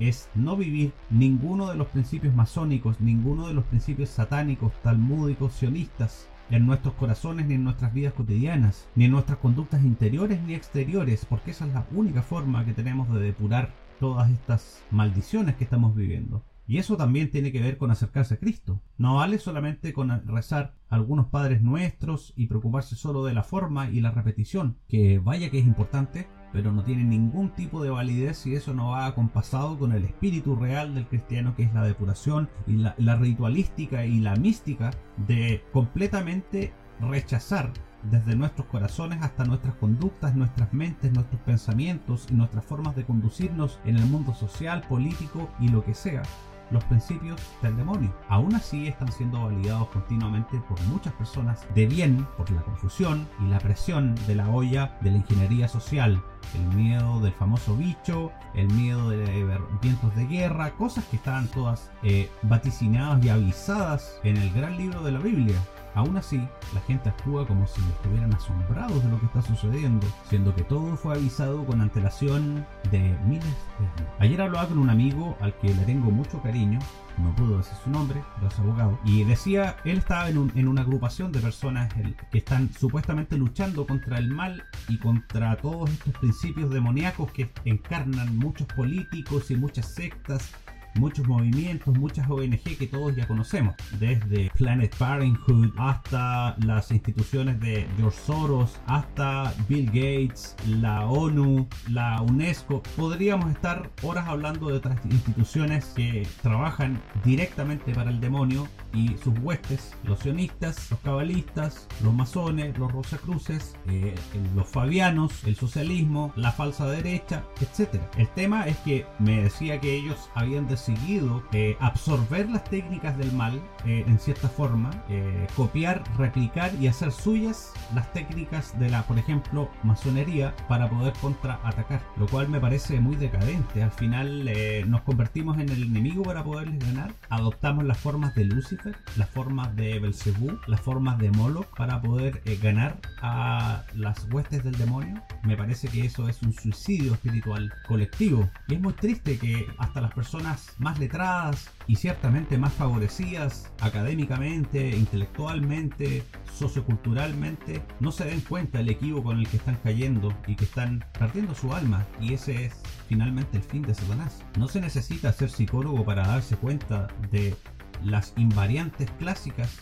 es 0.00 0.28
no 0.34 0.56
vivir 0.56 0.92
ninguno 1.10 1.70
de 1.70 1.76
los 1.76 1.86
principios 1.86 2.34
masónicos, 2.34 3.00
ninguno 3.00 3.46
de 3.46 3.54
los 3.54 3.64
principios 3.64 4.10
satánicos, 4.10 4.72
talmúdicos, 4.82 5.52
sionistas, 5.52 6.28
en 6.50 6.66
nuestros 6.66 6.94
corazones 6.94 7.46
ni 7.46 7.54
en 7.54 7.64
nuestras 7.64 7.94
vidas 7.94 8.12
cotidianas, 8.12 8.88
ni 8.96 9.04
en 9.04 9.12
nuestras 9.12 9.38
conductas 9.38 9.82
interiores 9.82 10.42
ni 10.42 10.54
exteriores, 10.54 11.24
porque 11.24 11.52
esa 11.52 11.66
es 11.66 11.72
la 11.72 11.86
única 11.94 12.22
forma 12.22 12.64
que 12.64 12.74
tenemos 12.74 13.12
de 13.12 13.20
depurar 13.20 13.72
todas 14.04 14.30
estas 14.30 14.82
maldiciones 14.90 15.56
que 15.56 15.64
estamos 15.64 15.96
viviendo. 15.96 16.42
Y 16.66 16.76
eso 16.76 16.98
también 16.98 17.30
tiene 17.30 17.52
que 17.52 17.62
ver 17.62 17.78
con 17.78 17.90
acercarse 17.90 18.34
a 18.34 18.36
Cristo. 18.36 18.82
No 18.98 19.14
vale 19.14 19.38
solamente 19.38 19.94
con 19.94 20.26
rezar 20.26 20.74
algunos 20.90 21.28
padres 21.28 21.62
nuestros 21.62 22.34
y 22.36 22.46
preocuparse 22.46 22.96
solo 22.96 23.24
de 23.24 23.32
la 23.32 23.44
forma 23.44 23.88
y 23.88 24.02
la 24.02 24.10
repetición, 24.10 24.76
que 24.88 25.18
vaya 25.18 25.50
que 25.50 25.58
es 25.58 25.64
importante, 25.64 26.28
pero 26.52 26.70
no 26.70 26.84
tiene 26.84 27.04
ningún 27.04 27.48
tipo 27.54 27.82
de 27.82 27.88
validez 27.88 28.36
si 28.36 28.54
eso 28.54 28.74
no 28.74 28.90
va 28.90 29.06
acompasado 29.06 29.78
con 29.78 29.92
el 29.92 30.04
espíritu 30.04 30.54
real 30.54 30.94
del 30.94 31.06
cristiano, 31.06 31.56
que 31.56 31.62
es 31.62 31.72
la 31.72 31.82
depuración 31.82 32.50
y 32.66 32.74
la, 32.74 33.16
ritualística 33.16 34.04
y 34.04 34.20
la 34.20 34.36
mística 34.36 34.90
de 35.26 35.62
completamente 35.72 36.74
rechazar 37.00 37.72
desde 38.10 38.36
nuestros 38.36 38.66
corazones 38.66 39.22
hasta 39.22 39.44
nuestras 39.44 39.74
conductas, 39.74 40.34
nuestras 40.34 40.72
mentes, 40.72 41.12
nuestros 41.12 41.40
pensamientos 41.42 42.26
y 42.30 42.34
nuestras 42.34 42.64
formas 42.64 42.94
de 42.96 43.04
conducirnos 43.04 43.78
en 43.84 43.96
el 43.96 44.04
mundo 44.06 44.34
social, 44.34 44.82
político 44.82 45.48
y 45.58 45.68
lo 45.68 45.84
que 45.84 45.94
sea, 45.94 46.22
los 46.70 46.84
principios 46.84 47.40
del 47.62 47.76
demonio. 47.76 48.14
Aún 48.28 48.54
así 48.54 48.86
están 48.88 49.10
siendo 49.12 49.42
validados 49.44 49.88
continuamente 49.88 50.60
por 50.68 50.80
muchas 50.82 51.12
personas 51.14 51.66
de 51.74 51.86
bien 51.86 52.26
por 52.36 52.50
la 52.50 52.62
confusión 52.62 53.26
y 53.40 53.48
la 53.48 53.58
presión 53.58 54.14
de 54.26 54.34
la 54.34 54.48
olla 54.48 54.96
de 55.00 55.10
la 55.10 55.18
ingeniería 55.18 55.68
social, 55.68 56.22
el 56.54 56.76
miedo 56.76 57.20
del 57.20 57.32
famoso 57.32 57.76
bicho, 57.76 58.32
el 58.54 58.68
miedo 58.68 59.10
de 59.10 59.46
vientos 59.80 60.14
de 60.14 60.26
guerra, 60.26 60.74
cosas 60.74 61.04
que 61.06 61.16
estaban 61.16 61.48
todas 61.48 61.90
eh, 62.02 62.30
vaticinadas 62.42 63.24
y 63.24 63.28
avisadas 63.28 64.20
en 64.24 64.36
el 64.36 64.52
gran 64.52 64.76
libro 64.76 65.02
de 65.02 65.12
la 65.12 65.18
Biblia. 65.20 65.56
Aún 65.94 66.16
así, 66.16 66.38
la 66.74 66.80
gente 66.80 67.08
actúa 67.08 67.46
como 67.46 67.66
si 67.68 67.80
estuvieran 67.80 68.34
asombrados 68.34 69.02
de 69.02 69.10
lo 69.10 69.20
que 69.20 69.26
está 69.26 69.42
sucediendo, 69.42 70.06
siendo 70.28 70.54
que 70.54 70.64
todo 70.64 70.96
fue 70.96 71.14
avisado 71.14 71.64
con 71.64 71.80
antelación 71.80 72.66
de 72.90 73.16
miles 73.24 73.44
de 73.44 73.86
años. 73.86 74.14
Ayer 74.18 74.42
hablaba 74.42 74.68
con 74.68 74.78
un 74.78 74.90
amigo 74.90 75.36
al 75.40 75.54
que 75.58 75.68
le 75.68 75.84
tengo 75.84 76.10
mucho 76.10 76.42
cariño, 76.42 76.80
no 77.18 77.34
puedo 77.36 77.58
decir 77.58 77.74
su 77.84 77.90
nombre, 77.90 78.24
pero 78.34 78.48
es 78.48 78.58
abogado, 78.58 78.98
y 79.04 79.22
decía, 79.22 79.76
él 79.84 79.98
estaba 79.98 80.28
en, 80.28 80.50
en 80.56 80.66
una 80.66 80.82
agrupación 80.82 81.30
de 81.30 81.38
personas 81.38 81.92
que 81.94 82.38
están 82.38 82.72
supuestamente 82.72 83.36
luchando 83.36 83.86
contra 83.86 84.18
el 84.18 84.30
mal 84.30 84.64
y 84.88 84.98
contra 84.98 85.56
todos 85.56 85.90
estos 85.90 86.12
principios 86.14 86.70
demoníacos 86.70 87.30
que 87.30 87.52
encarnan 87.64 88.36
muchos 88.36 88.66
políticos 88.66 89.50
y 89.52 89.56
muchas 89.56 89.94
sectas 89.94 90.50
muchos 90.94 91.26
movimientos, 91.26 91.96
muchas 91.98 92.28
ONG 92.28 92.62
que 92.78 92.86
todos 92.86 93.14
ya 93.16 93.26
conocemos, 93.26 93.74
desde 93.98 94.50
Planet 94.56 94.94
Parenthood 94.96 95.72
hasta 95.76 96.56
las 96.64 96.90
instituciones 96.90 97.60
de 97.60 97.86
George 97.96 98.18
Soros, 98.26 98.80
hasta 98.86 99.52
Bill 99.68 99.86
Gates, 99.86 100.56
la 100.68 101.06
ONU, 101.06 101.66
la 101.88 102.20
UNESCO. 102.22 102.82
Podríamos 102.96 103.50
estar 103.50 103.90
horas 104.02 104.26
hablando 104.28 104.68
de 104.68 104.74
otras 104.74 104.98
instituciones 105.06 105.86
que 105.96 106.26
trabajan 106.42 107.00
directamente 107.24 107.92
para 107.92 108.10
el 108.10 108.20
demonio 108.20 108.68
y 108.92 109.16
sus 109.22 109.36
huestes, 109.40 109.96
los 110.04 110.20
sionistas, 110.20 110.90
los 110.90 111.00
cabalistas, 111.00 111.88
los 112.02 112.14
masones, 112.14 112.78
los 112.78 112.92
rosacruces, 112.92 113.76
eh, 113.88 114.14
los 114.54 114.68
fabianos, 114.68 115.44
el 115.44 115.56
socialismo, 115.56 116.32
la 116.36 116.52
falsa 116.52 116.86
derecha, 116.86 117.44
etc. 117.60 118.00
El 118.16 118.28
tema 118.28 118.66
es 118.66 118.76
que 118.78 119.06
me 119.18 119.42
decía 119.42 119.80
que 119.80 119.94
ellos 119.94 120.30
habían 120.34 120.68
decidido 120.68 120.83
conseguido 120.84 121.42
eh, 121.52 121.76
absorber 121.80 122.50
las 122.50 122.64
técnicas 122.64 123.16
del 123.16 123.32
mal 123.32 123.54
eh, 123.86 124.04
en 124.06 124.18
cierta 124.18 124.48
forma, 124.48 124.90
eh, 125.08 125.46
copiar, 125.56 126.04
replicar 126.18 126.72
y 126.78 126.88
hacer 126.88 127.10
suyas 127.10 127.72
las 127.94 128.12
técnicas 128.12 128.78
de 128.78 128.90
la, 128.90 129.02
por 129.04 129.18
ejemplo, 129.18 129.70
masonería 129.82 130.54
para 130.68 130.90
poder 130.90 131.14
contraatacar, 131.22 132.02
lo 132.18 132.26
cual 132.26 132.48
me 132.48 132.60
parece 132.60 133.00
muy 133.00 133.16
decadente. 133.16 133.82
Al 133.82 133.92
final 133.92 134.50
nos 134.86 135.02
convertimos 135.02 135.58
en 135.58 135.70
el 135.70 135.84
enemigo 135.84 136.22
para 136.22 136.44
poderles 136.44 136.78
ganar, 136.78 137.12
adoptamos 137.30 137.84
las 137.84 137.98
formas 137.98 138.34
de 138.34 138.44
Lucifer, 138.44 138.96
las 139.16 139.28
formas 139.30 139.74
de 139.76 139.98
Belcebú, 139.98 140.58
las 140.66 140.80
formas 140.80 141.18
de 141.18 141.30
Moloch 141.30 141.66
para 141.76 142.00
poder 142.02 142.42
ganar 142.62 142.98
a 143.22 143.84
las 143.94 144.26
huestes 144.30 144.62
del 144.64 144.76
demonio. 144.76 145.22
Me 145.44 145.56
parece 145.56 145.88
que 145.88 146.04
eso 146.04 146.28
es 146.28 146.42
un 146.42 146.52
suicidio 146.52 147.14
espiritual 147.14 147.72
colectivo 147.86 148.50
y 148.68 148.74
es 148.74 148.80
muy 148.80 148.92
triste 148.92 149.38
que 149.38 149.66
hasta 149.78 150.00
las 150.00 150.12
personas 150.12 150.73
más 150.78 150.98
letradas 150.98 151.70
y 151.86 151.96
ciertamente 151.96 152.58
más 152.58 152.72
favorecidas 152.72 153.72
académicamente, 153.80 154.90
intelectualmente, 154.96 156.22
socioculturalmente, 156.52 157.82
no 158.00 158.12
se 158.12 158.24
den 158.24 158.40
cuenta 158.40 158.78
del 158.78 158.90
equívoco 158.90 159.32
en 159.32 159.38
el 159.40 159.48
que 159.48 159.56
están 159.56 159.78
cayendo 159.82 160.34
y 160.46 160.56
que 160.56 160.64
están 160.64 161.04
perdiendo 161.18 161.54
su 161.54 161.72
alma. 161.74 162.06
Y 162.20 162.34
ese 162.34 162.66
es 162.66 162.74
finalmente 163.08 163.58
el 163.58 163.62
fin 163.62 163.82
de 163.82 163.94
Satanás. 163.94 164.42
No 164.58 164.68
se 164.68 164.80
necesita 164.80 165.32
ser 165.32 165.50
psicólogo 165.50 166.04
para 166.04 166.26
darse 166.26 166.56
cuenta 166.56 167.08
de 167.30 167.54
las 168.02 168.34
invariantes 168.36 169.10
clásicas 169.18 169.80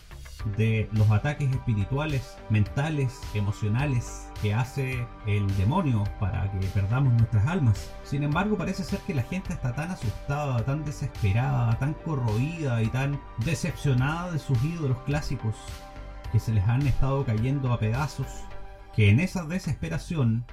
de 0.57 0.89
los 0.93 1.09
ataques 1.11 1.49
espirituales, 1.51 2.37
mentales, 2.49 3.19
emocionales 3.33 4.29
que 4.41 4.53
hace 4.53 5.05
el 5.25 5.47
demonio 5.57 6.03
para 6.19 6.51
que 6.51 6.65
perdamos 6.67 7.13
nuestras 7.13 7.47
almas. 7.47 7.91
Sin 8.03 8.23
embargo, 8.23 8.57
parece 8.57 8.83
ser 8.83 8.99
que 8.99 9.13
la 9.13 9.23
gente 9.23 9.53
está 9.53 9.73
tan 9.73 9.91
asustada, 9.91 10.63
tan 10.65 10.83
desesperada, 10.85 11.77
tan 11.79 11.93
corroída 11.93 12.81
y 12.81 12.87
tan 12.87 13.19
decepcionada 13.45 14.31
de 14.31 14.39
sus 14.39 14.61
ídolos 14.63 14.97
clásicos 15.05 15.55
que 16.31 16.39
se 16.39 16.53
les 16.53 16.67
han 16.67 16.85
estado 16.87 17.25
cayendo 17.25 17.71
a 17.71 17.79
pedazos, 17.79 18.27
que 18.95 19.09
en 19.09 19.19
esa 19.19 19.45
desesperación 19.45 20.45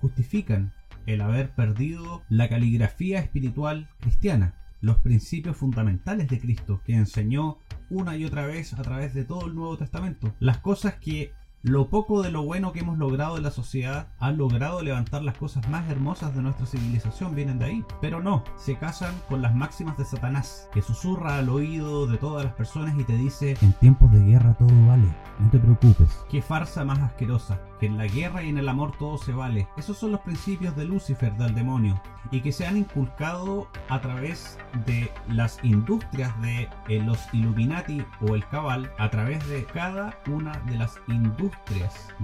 justifican 0.00 0.72
el 1.06 1.20
haber 1.20 1.50
perdido 1.50 2.22
la 2.28 2.48
caligrafía 2.48 3.18
espiritual 3.18 3.88
cristiana, 4.00 4.54
los 4.80 4.98
principios 4.98 5.56
fundamentales 5.56 6.28
de 6.28 6.38
Cristo 6.38 6.80
que 6.84 6.94
enseñó 6.94 7.58
una 7.90 8.16
y 8.16 8.24
otra 8.24 8.46
vez 8.46 8.72
a 8.74 8.82
través 8.82 9.14
de 9.14 9.24
todo 9.24 9.46
el 9.46 9.54
Nuevo 9.54 9.76
Testamento. 9.76 10.34
Las 10.40 10.58
cosas 10.58 10.94
que 10.94 11.32
lo 11.64 11.88
poco 11.88 12.22
de 12.22 12.30
lo 12.30 12.42
bueno 12.42 12.72
que 12.72 12.80
hemos 12.80 12.98
logrado 12.98 13.38
en 13.38 13.42
la 13.42 13.50
sociedad 13.50 14.08
ha 14.18 14.32
logrado 14.32 14.82
levantar 14.82 15.22
las 15.22 15.38
cosas 15.38 15.66
más 15.70 15.90
hermosas 15.90 16.36
de 16.36 16.42
nuestra 16.42 16.66
civilización 16.66 17.34
vienen 17.34 17.58
de 17.58 17.64
ahí. 17.64 17.84
Pero 18.02 18.22
no, 18.22 18.44
se 18.56 18.76
casan 18.76 19.14
con 19.30 19.40
las 19.40 19.54
máximas 19.54 19.96
de 19.96 20.04
Satanás, 20.04 20.68
que 20.74 20.82
susurra 20.82 21.38
al 21.38 21.48
oído 21.48 22.06
de 22.06 22.18
todas 22.18 22.44
las 22.44 22.52
personas 22.52 22.98
y 22.98 23.04
te 23.04 23.16
dice, 23.16 23.56
en 23.62 23.72
tiempos 23.72 24.12
de 24.12 24.22
guerra 24.26 24.52
todo 24.58 24.86
vale, 24.86 25.08
no 25.38 25.50
te 25.50 25.58
preocupes. 25.58 26.10
Qué 26.30 26.42
farsa 26.42 26.84
más 26.84 26.98
asquerosa, 26.98 27.58
que 27.80 27.86
en 27.86 27.96
la 27.96 28.08
guerra 28.08 28.42
y 28.42 28.50
en 28.50 28.58
el 28.58 28.68
amor 28.68 28.92
todo 28.98 29.16
se 29.16 29.32
vale. 29.32 29.66
Esos 29.78 29.96
son 29.96 30.12
los 30.12 30.20
principios 30.20 30.76
de 30.76 30.84
Lucifer, 30.84 31.34
del 31.38 31.54
demonio, 31.54 31.98
y 32.30 32.42
que 32.42 32.52
se 32.52 32.66
han 32.66 32.76
inculcado 32.76 33.68
a 33.88 34.02
través 34.02 34.58
de 34.84 35.10
las 35.28 35.58
industrias 35.64 36.38
de 36.42 36.68
eh, 36.88 37.02
los 37.02 37.18
Illuminati 37.32 38.04
o 38.20 38.34
el 38.34 38.46
Cabal, 38.48 38.92
a 38.98 39.08
través 39.08 39.46
de 39.48 39.64
cada 39.64 40.18
una 40.26 40.52
de 40.66 40.76
las 40.76 40.98
industrias 41.08 41.53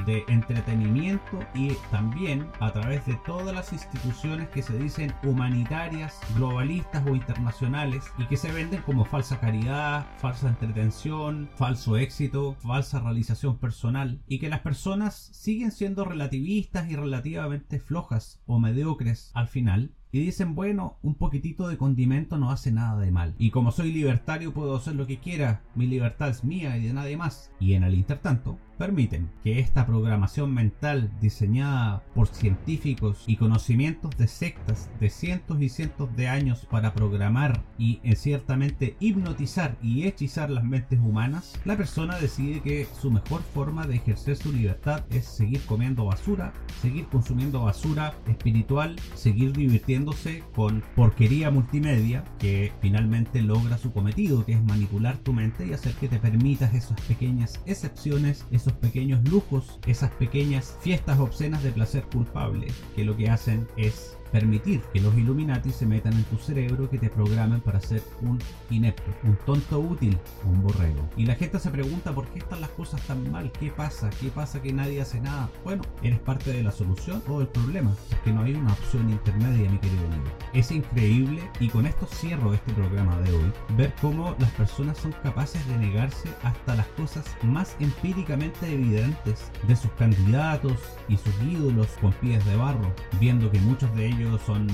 de 0.06 0.24
entretenimiento 0.28 1.38
y 1.54 1.74
también 1.90 2.46
a 2.60 2.72
través 2.72 3.04
de 3.06 3.14
todas 3.26 3.54
las 3.54 3.72
instituciones 3.72 4.48
que 4.48 4.62
se 4.62 4.78
dicen 4.78 5.12
humanitarias, 5.22 6.20
globalistas 6.36 7.06
o 7.06 7.14
internacionales 7.14 8.04
y 8.18 8.26
que 8.26 8.36
se 8.36 8.52
venden 8.52 8.82
como 8.82 9.04
falsa 9.04 9.40
caridad, 9.40 10.06
falsa 10.18 10.48
entretención, 10.48 11.48
falso 11.54 11.96
éxito, 11.96 12.56
falsa 12.60 13.00
realización 13.00 13.58
personal 13.58 14.22
y 14.26 14.38
que 14.38 14.48
las 14.48 14.60
personas 14.60 15.30
siguen 15.32 15.70
siendo 15.70 16.04
relativistas 16.04 16.90
y 16.90 16.96
relativamente 16.96 17.78
flojas 17.78 18.42
o 18.46 18.58
mediocres 18.58 19.30
al 19.34 19.48
final 19.48 19.94
y 20.12 20.20
dicen, 20.20 20.54
bueno, 20.54 20.98
un 21.02 21.14
poquitito 21.14 21.68
de 21.68 21.76
condimento 21.76 22.36
no 22.38 22.50
hace 22.50 22.72
nada 22.72 23.00
de 23.00 23.10
mal. 23.10 23.34
Y 23.38 23.50
como 23.50 23.70
soy 23.70 23.92
libertario 23.92 24.52
puedo 24.52 24.76
hacer 24.76 24.96
lo 24.96 25.06
que 25.06 25.20
quiera, 25.20 25.62
mi 25.74 25.86
libertad 25.86 26.30
es 26.30 26.44
mía 26.44 26.76
y 26.76 26.86
de 26.86 26.92
nadie 26.92 27.16
más. 27.16 27.52
Y 27.60 27.74
en 27.74 27.84
el 27.84 27.94
intertanto, 27.94 28.58
permiten 28.80 29.28
que 29.44 29.60
esta 29.60 29.84
programación 29.84 30.54
mental 30.54 31.10
diseñada 31.20 32.02
por 32.14 32.28
científicos 32.28 33.24
y 33.26 33.36
conocimientos 33.36 34.16
de 34.16 34.26
sectas 34.26 34.88
de 34.98 35.10
cientos 35.10 35.60
y 35.60 35.68
cientos 35.68 36.16
de 36.16 36.28
años 36.28 36.66
para 36.70 36.94
programar 36.94 37.62
y 37.76 38.00
en 38.04 38.16
ciertamente 38.16 38.96
hipnotizar 38.98 39.76
y 39.82 40.06
hechizar 40.06 40.48
las 40.48 40.64
mentes 40.64 40.98
humanas, 40.98 41.60
la 41.66 41.76
persona 41.76 42.18
decide 42.18 42.60
que 42.62 42.86
su 42.98 43.10
mejor 43.10 43.42
forma 43.42 43.86
de 43.86 43.96
ejercer 43.96 44.36
su 44.36 44.50
libertad 44.50 45.04
es 45.10 45.26
seguir 45.26 45.60
comiendo 45.66 46.06
basura, 46.06 46.54
seguir 46.80 47.04
consumiendo 47.08 47.62
basura 47.62 48.14
espiritual, 48.28 48.96
seguir 49.14 49.52
divirtiéndose 49.52 50.42
con 50.54 50.82
porquería 50.96 51.50
multimedia 51.50 52.24
que 52.38 52.72
finalmente 52.80 53.42
logra 53.42 53.76
su 53.76 53.92
cometido, 53.92 54.46
que 54.46 54.54
es 54.54 54.64
manipular 54.64 55.18
tu 55.18 55.34
mente 55.34 55.66
y 55.66 55.74
hacer 55.74 55.92
que 55.96 56.08
te 56.08 56.18
permitas 56.18 56.72
esas 56.72 56.98
pequeñas 57.02 57.60
excepciones, 57.66 58.46
esos 58.50 58.69
pequeños 58.72 59.22
lujos, 59.28 59.78
esas 59.86 60.10
pequeñas 60.12 60.76
fiestas 60.80 61.18
obscenas 61.18 61.62
de 61.62 61.72
placer 61.72 62.04
culpable, 62.04 62.68
que 62.94 63.04
lo 63.04 63.16
que 63.16 63.30
hacen 63.30 63.66
es 63.76 64.16
permitir 64.30 64.80
que 64.92 65.00
los 65.00 65.16
Illuminati 65.16 65.70
se 65.70 65.86
metan 65.86 66.12
en 66.14 66.24
tu 66.24 66.36
cerebro, 66.38 66.88
que 66.88 66.98
te 66.98 67.10
programen 67.10 67.60
para 67.60 67.80
ser 67.80 68.02
un 68.22 68.38
inepto, 68.70 69.10
un 69.24 69.36
tonto 69.46 69.80
útil, 69.80 70.16
un 70.44 70.62
borrego. 70.62 71.08
Y 71.16 71.26
la 71.26 71.34
gente 71.34 71.58
se 71.58 71.70
pregunta 71.70 72.14
por 72.14 72.26
qué 72.28 72.38
están 72.38 72.60
las 72.60 72.70
cosas 72.70 73.00
tan 73.02 73.30
mal, 73.30 73.50
qué 73.52 73.70
pasa, 73.70 74.10
qué 74.20 74.28
pasa 74.28 74.62
que 74.62 74.72
nadie 74.72 75.00
hace 75.00 75.20
nada. 75.20 75.48
Bueno, 75.64 75.82
eres 76.02 76.18
parte 76.20 76.52
de 76.52 76.62
la 76.62 76.72
solución 76.72 77.22
o 77.28 77.38
del 77.38 77.48
problema, 77.48 77.92
es 78.10 78.18
que 78.20 78.32
no 78.32 78.42
hay 78.42 78.54
una 78.54 78.72
opción 78.72 79.10
intermedia, 79.10 79.70
mi 79.70 79.78
querido 79.78 80.06
amigo. 80.06 80.30
Es 80.52 80.70
increíble 80.70 81.42
y 81.58 81.68
con 81.68 81.86
esto 81.86 82.06
cierro 82.06 82.54
este 82.54 82.72
programa 82.72 83.18
de 83.20 83.32
hoy, 83.32 83.52
ver 83.76 83.94
cómo 84.00 84.34
las 84.38 84.50
personas 84.52 84.98
son 84.98 85.12
capaces 85.22 85.66
de 85.66 85.76
negarse 85.78 86.28
hasta 86.42 86.74
las 86.74 86.86
cosas 86.88 87.24
más 87.42 87.76
empíricamente 87.80 88.72
evidentes 88.72 89.50
de 89.66 89.76
sus 89.76 89.90
candidatos 89.92 90.78
y 91.08 91.16
sus 91.16 91.34
ídolos 91.42 91.88
con 92.00 92.12
pies 92.14 92.44
de 92.46 92.56
barro, 92.56 92.92
viendo 93.18 93.50
que 93.50 93.58
muchos 93.60 93.94
de 93.96 94.06
ellos 94.06 94.19
son 94.46 94.68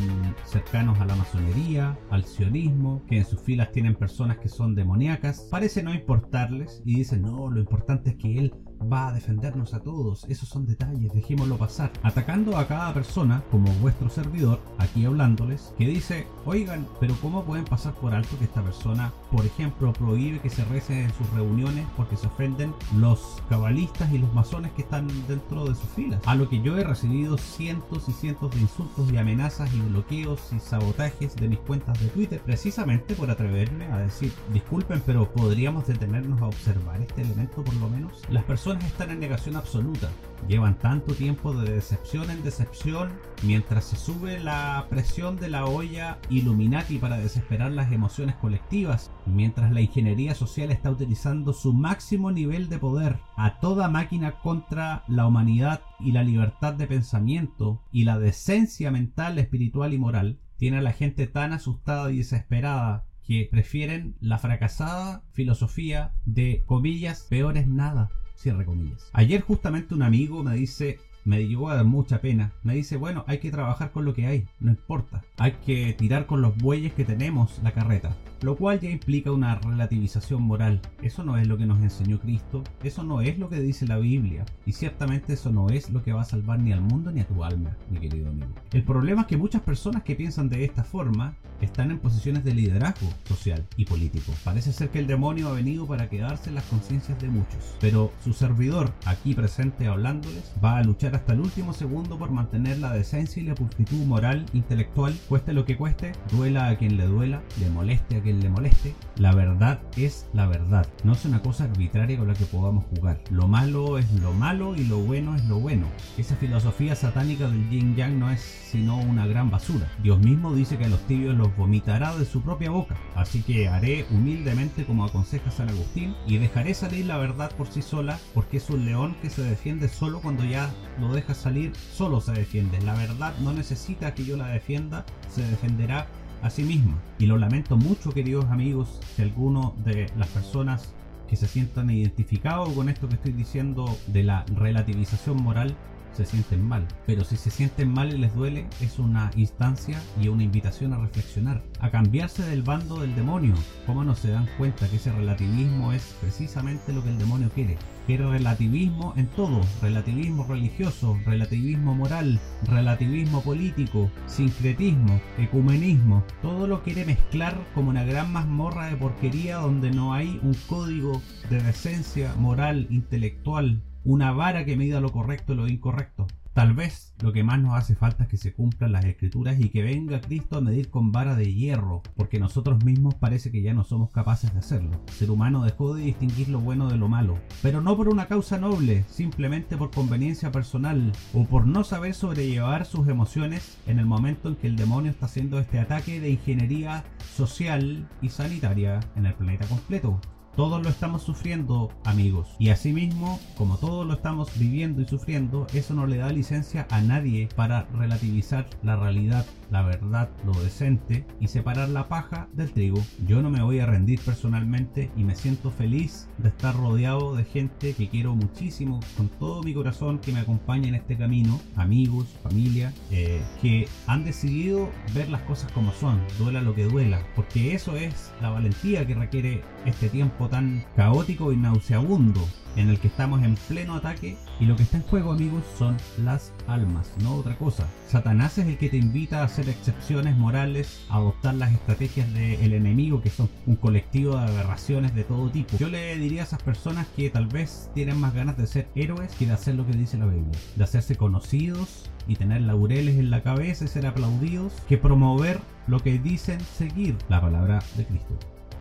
cercanos 0.44 0.98
a 1.00 1.04
la 1.04 1.14
masonería, 1.14 1.98
al 2.10 2.24
sionismo, 2.24 3.02
que 3.06 3.18
en 3.18 3.24
sus 3.24 3.40
filas 3.40 3.72
tienen 3.72 3.94
personas 3.94 4.38
que 4.38 4.48
son 4.48 4.74
demoníacas, 4.74 5.48
parece 5.50 5.82
no 5.82 5.94
importarles 5.94 6.82
y 6.84 6.96
dicen, 6.96 7.22
no, 7.22 7.50
lo 7.50 7.60
importante 7.60 8.10
es 8.10 8.16
que 8.16 8.38
él 8.38 8.54
va 8.80 9.08
a 9.08 9.12
defendernos 9.12 9.74
a 9.74 9.80
todos. 9.80 10.24
Esos 10.28 10.48
son 10.48 10.66
detalles, 10.66 11.12
dejémoslo 11.12 11.56
pasar. 11.56 11.92
Atacando 12.02 12.56
a 12.56 12.66
cada 12.66 12.92
persona, 12.94 13.42
como 13.50 13.70
vuestro 13.74 14.08
servidor, 14.08 14.60
aquí 14.78 15.04
hablándoles, 15.04 15.74
que 15.78 15.86
dice, 15.86 16.26
oigan, 16.44 16.86
pero 17.00 17.14
¿cómo 17.20 17.44
pueden 17.44 17.64
pasar 17.64 17.94
por 17.94 18.14
alto 18.14 18.38
que 18.38 18.44
esta 18.44 18.62
persona, 18.62 19.12
por 19.30 19.44
ejemplo, 19.44 19.92
prohíbe 19.92 20.40
que 20.40 20.50
se 20.50 20.64
rece 20.64 21.04
en 21.04 21.12
sus 21.14 21.28
reuniones 21.30 21.86
porque 21.96 22.16
se 22.16 22.26
ofenden 22.26 22.74
los 22.96 23.42
cabalistas 23.48 24.12
y 24.12 24.18
los 24.18 24.32
masones 24.34 24.72
que 24.72 24.82
están 24.82 25.08
dentro 25.26 25.64
de 25.64 25.74
sus 25.74 25.88
filas? 25.90 26.20
A 26.26 26.34
lo 26.34 26.48
que 26.48 26.60
yo 26.60 26.76
he 26.78 26.84
recibido 26.84 27.38
cientos 27.38 28.08
y 28.08 28.12
cientos 28.12 28.54
de 28.54 28.60
insultos 28.60 29.10
y 29.12 29.16
amenazas 29.16 29.72
y 29.74 29.80
bloqueos 29.80 30.52
y 30.52 30.58
sabotajes 30.60 31.36
de 31.36 31.48
mis 31.48 31.58
cuentas 31.60 31.98
de 32.00 32.08
Twitter, 32.08 32.40
precisamente 32.44 33.14
por 33.14 33.30
atreverme 33.30 33.86
a 33.86 33.98
decir, 33.98 34.32
disculpen, 34.52 35.02
pero 35.04 35.30
podríamos 35.32 35.86
detenernos 35.86 36.40
a 36.42 36.46
observar 36.46 37.00
este 37.00 37.22
elemento 37.22 37.62
por 37.62 37.74
lo 37.76 37.88
menos. 37.88 38.22
Las 38.30 38.44
personas 38.44 38.65
están 38.72 39.10
en 39.10 39.20
negación 39.20 39.54
absoluta. 39.54 40.10
Llevan 40.48 40.76
tanto 40.76 41.14
tiempo 41.14 41.54
de 41.54 41.72
decepción 41.72 42.30
en 42.30 42.42
decepción 42.42 43.12
mientras 43.44 43.84
se 43.84 43.96
sube 43.96 44.40
la 44.40 44.86
presión 44.90 45.36
de 45.36 45.48
la 45.48 45.66
olla 45.66 46.18
Illuminati 46.30 46.98
para 46.98 47.16
desesperar 47.18 47.70
las 47.70 47.92
emociones 47.92 48.34
colectivas, 48.34 49.12
mientras 49.24 49.72
la 49.72 49.82
ingeniería 49.82 50.34
social 50.34 50.72
está 50.72 50.90
utilizando 50.90 51.52
su 51.52 51.72
máximo 51.74 52.32
nivel 52.32 52.68
de 52.68 52.78
poder 52.80 53.20
a 53.36 53.60
toda 53.60 53.88
máquina 53.88 54.40
contra 54.40 55.04
la 55.06 55.28
humanidad 55.28 55.82
y 56.00 56.10
la 56.10 56.24
libertad 56.24 56.74
de 56.74 56.88
pensamiento 56.88 57.84
y 57.92 58.02
la 58.02 58.18
decencia 58.18 58.90
mental, 58.90 59.38
espiritual 59.38 59.94
y 59.94 59.98
moral, 59.98 60.40
tiene 60.56 60.78
a 60.78 60.82
la 60.82 60.92
gente 60.92 61.28
tan 61.28 61.52
asustada 61.52 62.10
y 62.10 62.18
desesperada 62.18 63.04
que 63.22 63.48
prefieren 63.48 64.16
la 64.20 64.38
fracasada 64.38 65.22
filosofía 65.32 66.12
de 66.24 66.64
comillas 66.66 67.26
peores 67.30 67.68
nada 67.68 68.10
Cierre 68.36 68.64
comillas. 68.64 69.10
Ayer 69.12 69.40
justamente 69.40 69.94
un 69.94 70.02
amigo 70.02 70.44
me 70.44 70.54
dice, 70.54 70.98
me 71.24 71.46
llegó 71.46 71.70
a 71.70 71.76
dar 71.76 71.84
mucha 71.84 72.20
pena. 72.20 72.52
Me 72.62 72.74
dice, 72.74 72.96
bueno, 72.96 73.24
hay 73.26 73.38
que 73.38 73.50
trabajar 73.50 73.90
con 73.90 74.04
lo 74.04 74.14
que 74.14 74.26
hay, 74.26 74.46
no 74.60 74.70
importa. 74.70 75.24
Hay 75.38 75.52
que 75.64 75.92
tirar 75.94 76.26
con 76.26 76.42
los 76.42 76.56
bueyes 76.56 76.92
que 76.92 77.04
tenemos 77.04 77.58
la 77.62 77.72
carreta. 77.72 78.14
Lo 78.46 78.54
cual 78.54 78.78
ya 78.78 78.88
implica 78.90 79.32
una 79.32 79.56
relativización 79.56 80.40
moral. 80.40 80.80
Eso 81.02 81.24
no 81.24 81.36
es 81.36 81.48
lo 81.48 81.58
que 81.58 81.66
nos 81.66 81.82
enseñó 81.82 82.20
Cristo, 82.20 82.62
eso 82.84 83.02
no 83.02 83.20
es 83.20 83.40
lo 83.40 83.48
que 83.48 83.58
dice 83.58 83.88
la 83.88 83.98
Biblia. 83.98 84.44
Y 84.64 84.70
ciertamente 84.70 85.32
eso 85.32 85.50
no 85.50 85.68
es 85.68 85.90
lo 85.90 86.04
que 86.04 86.12
va 86.12 86.20
a 86.20 86.24
salvar 86.24 86.60
ni 86.60 86.72
al 86.72 86.80
mundo 86.80 87.10
ni 87.10 87.22
a 87.22 87.26
tu 87.26 87.42
alma, 87.42 87.76
mi 87.90 87.98
querido 87.98 88.28
amigo. 88.28 88.46
El 88.72 88.84
problema 88.84 89.22
es 89.22 89.26
que 89.26 89.36
muchas 89.36 89.62
personas 89.62 90.04
que 90.04 90.14
piensan 90.14 90.48
de 90.48 90.64
esta 90.64 90.84
forma 90.84 91.34
están 91.60 91.90
en 91.90 91.98
posiciones 91.98 92.44
de 92.44 92.54
liderazgo 92.54 93.08
social 93.24 93.66
y 93.76 93.84
político. 93.84 94.32
Parece 94.44 94.72
ser 94.72 94.90
que 94.90 95.00
el 95.00 95.08
demonio 95.08 95.48
ha 95.48 95.52
venido 95.52 95.86
para 95.86 96.08
quedarse 96.08 96.50
en 96.50 96.54
las 96.54 96.64
conciencias 96.66 97.20
de 97.20 97.28
muchos. 97.28 97.76
Pero 97.80 98.12
su 98.22 98.32
servidor, 98.32 98.92
aquí 99.06 99.34
presente 99.34 99.88
hablándoles, 99.88 100.52
va 100.62 100.76
a 100.76 100.84
luchar 100.84 101.16
hasta 101.16 101.32
el 101.32 101.40
último 101.40 101.72
segundo 101.72 102.16
por 102.16 102.30
mantener 102.30 102.78
la 102.78 102.92
decencia 102.92 103.42
y 103.42 103.46
la 103.46 103.56
pulcritud 103.56 104.04
moral, 104.04 104.46
intelectual, 104.52 105.14
cueste 105.28 105.52
lo 105.52 105.64
que 105.64 105.76
cueste, 105.76 106.12
duela 106.30 106.68
a 106.68 106.76
quien 106.76 106.96
le 106.96 107.06
duela, 107.06 107.42
le 107.58 107.70
moleste 107.70 108.16
a 108.16 108.22
quien 108.22 108.35
le 108.40 108.48
moleste. 108.48 108.94
La 109.16 109.34
verdad 109.34 109.80
es 109.96 110.26
la 110.32 110.46
verdad. 110.46 110.86
No 111.04 111.12
es 111.12 111.24
una 111.24 111.42
cosa 111.42 111.64
arbitraria 111.64 112.18
con 112.18 112.28
la 112.28 112.34
que 112.34 112.44
podamos 112.44 112.84
jugar. 112.86 113.18
Lo 113.30 113.48
malo 113.48 113.98
es 113.98 114.10
lo 114.12 114.32
malo 114.32 114.76
y 114.76 114.84
lo 114.84 114.98
bueno 114.98 115.34
es 115.34 115.44
lo 115.46 115.58
bueno. 115.58 115.86
Esa 116.16 116.36
filosofía 116.36 116.94
satánica 116.94 117.48
del 117.48 117.68
yin 117.70 117.96
yang 117.96 118.18
no 118.18 118.30
es 118.30 118.40
sino 118.40 118.98
una 118.98 119.26
gran 119.26 119.50
basura. 119.50 119.90
Dios 120.02 120.18
mismo 120.18 120.54
dice 120.54 120.76
que 120.76 120.84
a 120.84 120.88
los 120.88 121.00
tibios 121.06 121.36
los 121.36 121.56
vomitará 121.56 122.16
de 122.16 122.24
su 122.24 122.42
propia 122.42 122.70
boca. 122.70 122.96
Así 123.14 123.42
que 123.42 123.68
haré 123.68 124.06
humildemente 124.10 124.84
como 124.84 125.04
aconseja 125.04 125.50
San 125.50 125.68
Agustín 125.68 126.14
y 126.26 126.38
dejaré 126.38 126.74
salir 126.74 127.06
la 127.06 127.16
verdad 127.16 127.50
por 127.56 127.68
sí 127.68 127.82
sola 127.82 128.18
porque 128.34 128.58
es 128.58 128.68
un 128.70 128.84
león 128.84 129.16
que 129.22 129.30
se 129.30 129.42
defiende 129.42 129.88
solo 129.88 130.20
cuando 130.20 130.44
ya 130.44 130.70
lo 131.00 131.12
deja 131.12 131.34
salir, 131.34 131.72
solo 131.74 132.20
se 132.20 132.32
defiende. 132.32 132.80
La 132.82 132.94
verdad 132.94 133.34
no 133.40 133.52
necesita 133.52 134.14
que 134.14 134.24
yo 134.24 134.36
la 134.36 134.48
defienda, 134.48 135.04
se 135.30 135.42
defenderá 135.42 136.06
a 136.42 136.50
sí 136.50 136.62
misma. 136.62 136.98
Y 137.18 137.26
lo 137.26 137.38
lamento 137.38 137.76
mucho, 137.76 138.10
queridos 138.10 138.46
amigos, 138.46 139.00
si 139.14 139.22
alguno 139.22 139.74
de 139.84 140.10
las 140.16 140.28
personas 140.28 140.92
que 141.28 141.36
se 141.36 141.48
sientan 141.48 141.90
identificados 141.90 142.68
con 142.70 142.88
esto 142.88 143.08
que 143.08 143.14
estoy 143.14 143.32
diciendo 143.32 143.96
de 144.06 144.22
la 144.22 144.44
relativización 144.54 145.42
moral 145.42 145.74
se 146.16 146.24
sienten 146.24 146.66
mal. 146.66 146.86
Pero 147.04 147.24
si 147.24 147.36
se 147.36 147.50
sienten 147.50 147.92
mal 147.92 148.12
y 148.12 148.18
les 148.18 148.34
duele, 148.34 148.66
es 148.80 148.98
una 148.98 149.30
instancia 149.36 150.00
y 150.20 150.28
una 150.28 150.44
invitación 150.44 150.92
a 150.94 150.98
reflexionar, 150.98 151.62
a 151.80 151.90
cambiarse 151.90 152.42
del 152.42 152.62
bando 152.62 153.00
del 153.00 153.14
demonio. 153.14 153.54
¿Cómo 153.84 154.02
no 154.02 154.14
se 154.14 154.30
dan 154.30 154.48
cuenta 154.56 154.88
que 154.88 154.96
ese 154.96 155.12
relativismo 155.12 155.92
es 155.92 156.16
precisamente 156.20 156.92
lo 156.92 157.02
que 157.02 157.10
el 157.10 157.18
demonio 157.18 157.50
quiere? 157.50 157.76
Quiere 158.06 158.30
relativismo 158.30 159.14
en 159.16 159.26
todo, 159.26 159.62
relativismo 159.82 160.46
religioso, 160.48 161.18
relativismo 161.26 161.92
moral, 161.92 162.38
relativismo 162.64 163.42
político, 163.42 164.12
sincretismo, 164.26 165.20
ecumenismo, 165.38 166.22
todo 166.40 166.68
lo 166.68 166.84
quiere 166.84 167.04
mezclar 167.04 167.58
como 167.74 167.90
una 167.90 168.04
gran 168.04 168.32
mazmorra 168.32 168.86
de 168.86 168.96
porquería 168.96 169.56
donde 169.56 169.90
no 169.90 170.14
hay 170.14 170.38
un 170.44 170.54
código 170.68 171.20
de 171.50 171.60
decencia 171.60 172.32
moral, 172.36 172.86
intelectual, 172.90 173.82
una 174.04 174.30
vara 174.30 174.64
que 174.64 174.76
mida 174.76 175.00
lo 175.00 175.10
correcto 175.10 175.54
y 175.54 175.56
lo 175.56 175.66
incorrecto. 175.66 176.28
Tal 176.56 176.72
vez 176.72 177.12
lo 177.20 177.34
que 177.34 177.44
más 177.44 177.60
nos 177.60 177.74
hace 177.74 177.94
falta 177.94 178.22
es 178.22 178.30
que 178.30 178.38
se 178.38 178.54
cumplan 178.54 178.92
las 178.92 179.04
escrituras 179.04 179.60
y 179.60 179.68
que 179.68 179.82
venga 179.82 180.22
Cristo 180.22 180.56
a 180.56 180.62
medir 180.62 180.88
con 180.88 181.12
vara 181.12 181.36
de 181.36 181.52
hierro, 181.52 182.02
porque 182.16 182.40
nosotros 182.40 182.82
mismos 182.82 183.14
parece 183.14 183.52
que 183.52 183.60
ya 183.60 183.74
no 183.74 183.84
somos 183.84 184.08
capaces 184.08 184.54
de 184.54 184.60
hacerlo. 184.60 185.02
El 185.06 185.12
ser 185.12 185.30
humano 185.30 185.64
dejó 185.64 185.94
de 185.94 186.04
distinguir 186.04 186.48
lo 186.48 186.58
bueno 186.58 186.88
de 186.88 186.96
lo 186.96 187.08
malo, 187.08 187.38
pero 187.60 187.82
no 187.82 187.94
por 187.94 188.08
una 188.08 188.24
causa 188.24 188.56
noble, 188.56 189.04
simplemente 189.06 189.76
por 189.76 189.90
conveniencia 189.90 190.50
personal 190.50 191.12
o 191.34 191.44
por 191.44 191.66
no 191.66 191.84
saber 191.84 192.14
sobrellevar 192.14 192.86
sus 192.86 193.06
emociones 193.06 193.76
en 193.86 193.98
el 193.98 194.06
momento 194.06 194.48
en 194.48 194.56
que 194.56 194.66
el 194.66 194.76
demonio 194.76 195.10
está 195.10 195.26
haciendo 195.26 195.58
este 195.58 195.78
ataque 195.78 196.20
de 196.20 196.30
ingeniería 196.30 197.04
social 197.34 198.08
y 198.22 198.30
sanitaria 198.30 199.00
en 199.14 199.26
el 199.26 199.34
planeta 199.34 199.66
completo. 199.66 200.22
Todos 200.56 200.82
lo 200.82 200.88
estamos 200.88 201.20
sufriendo, 201.22 201.92
amigos. 202.02 202.48
Y 202.58 202.70
asimismo, 202.70 203.38
como 203.58 203.76
todos 203.76 204.06
lo 204.06 204.14
estamos 204.14 204.58
viviendo 204.58 205.02
y 205.02 205.06
sufriendo, 205.06 205.66
eso 205.74 205.92
no 205.92 206.06
le 206.06 206.16
da 206.16 206.32
licencia 206.32 206.86
a 206.88 207.02
nadie 207.02 207.50
para 207.54 207.82
relativizar 207.92 208.66
la 208.82 208.96
realidad, 208.96 209.44
la 209.70 209.82
verdad, 209.82 210.30
lo 210.46 210.54
decente 210.62 211.26
y 211.40 211.48
separar 211.48 211.90
la 211.90 212.08
paja 212.08 212.48
del 212.54 212.72
trigo. 212.72 213.02
Yo 213.26 213.42
no 213.42 213.50
me 213.50 213.62
voy 213.62 213.80
a 213.80 213.86
rendir 213.86 214.18
personalmente 214.20 215.10
y 215.14 215.24
me 215.24 215.36
siento 215.36 215.70
feliz 215.70 216.26
de 216.38 216.48
estar 216.48 216.74
rodeado 216.74 217.36
de 217.36 217.44
gente 217.44 217.92
que 217.92 218.08
quiero 218.08 218.34
muchísimo 218.34 219.00
con 219.18 219.28
todo 219.28 219.62
mi 219.62 219.74
corazón 219.74 220.20
que 220.20 220.32
me 220.32 220.40
acompaña 220.40 220.88
en 220.88 220.94
este 220.94 221.18
camino, 221.18 221.60
amigos, 221.76 222.28
familia, 222.42 222.94
eh, 223.10 223.42
que 223.60 223.88
han 224.06 224.24
decidido 224.24 224.88
ver 225.14 225.28
las 225.28 225.42
cosas 225.42 225.70
como 225.72 225.92
son, 225.92 226.18
duela 226.38 226.62
lo 226.62 226.74
que 226.74 226.84
duela, 226.84 227.20
porque 227.34 227.74
eso 227.74 227.94
es 227.94 228.32
la 228.40 228.48
valentía 228.48 229.06
que 229.06 229.14
requiere 229.14 229.62
este 229.84 230.08
tiempo 230.08 230.45
tan 230.48 230.84
caótico 230.94 231.52
y 231.52 231.56
nauseabundo 231.56 232.46
en 232.76 232.90
el 232.90 233.00
que 233.00 233.08
estamos 233.08 233.42
en 233.42 233.54
pleno 233.68 233.94
ataque 233.94 234.36
y 234.60 234.66
lo 234.66 234.76
que 234.76 234.82
está 234.82 234.98
en 234.98 235.02
juego 235.04 235.32
amigos 235.32 235.64
son 235.78 235.96
las 236.22 236.52
almas, 236.66 237.12
no 237.22 237.34
otra 237.34 237.56
cosa. 237.56 237.86
Satanás 238.06 238.58
es 238.58 238.66
el 238.66 238.78
que 238.78 238.88
te 238.88 238.98
invita 238.98 239.40
a 239.40 239.44
hacer 239.44 239.68
excepciones 239.68 240.36
morales, 240.36 241.04
a 241.08 241.16
adoptar 241.16 241.54
las 241.54 241.72
estrategias 241.72 242.32
del 242.32 242.74
enemigo 242.74 243.22
que 243.22 243.30
son 243.30 243.48
un 243.66 243.76
colectivo 243.76 244.36
de 244.36 244.44
aberraciones 244.44 245.14
de 245.14 245.24
todo 245.24 245.50
tipo. 245.50 245.76
Yo 245.78 245.88
le 245.88 246.16
diría 246.16 246.42
a 246.42 246.44
esas 246.44 246.62
personas 246.62 247.06
que 247.16 247.30
tal 247.30 247.46
vez 247.46 247.90
tienen 247.94 248.20
más 248.20 248.34
ganas 248.34 248.56
de 248.56 248.66
ser 248.66 248.88
héroes 248.94 249.34
que 249.34 249.46
de 249.46 249.52
hacer 249.52 249.74
lo 249.74 249.86
que 249.86 249.92
dice 249.92 250.18
la 250.18 250.26
Biblia, 250.26 250.58
de 250.76 250.84
hacerse 250.84 251.16
conocidos 251.16 252.10
y 252.28 252.36
tener 252.36 252.62
laureles 252.62 253.16
en 253.18 253.30
la 253.30 253.42
cabeza 253.42 253.84
y 253.84 253.88
ser 253.88 254.06
aplaudidos, 254.06 254.72
que 254.88 254.98
promover 254.98 255.60
lo 255.86 256.00
que 256.00 256.18
dicen 256.18 256.60
seguir 256.60 257.16
la 257.28 257.40
palabra 257.40 257.82
de 257.96 258.04
Cristo, 258.04 258.36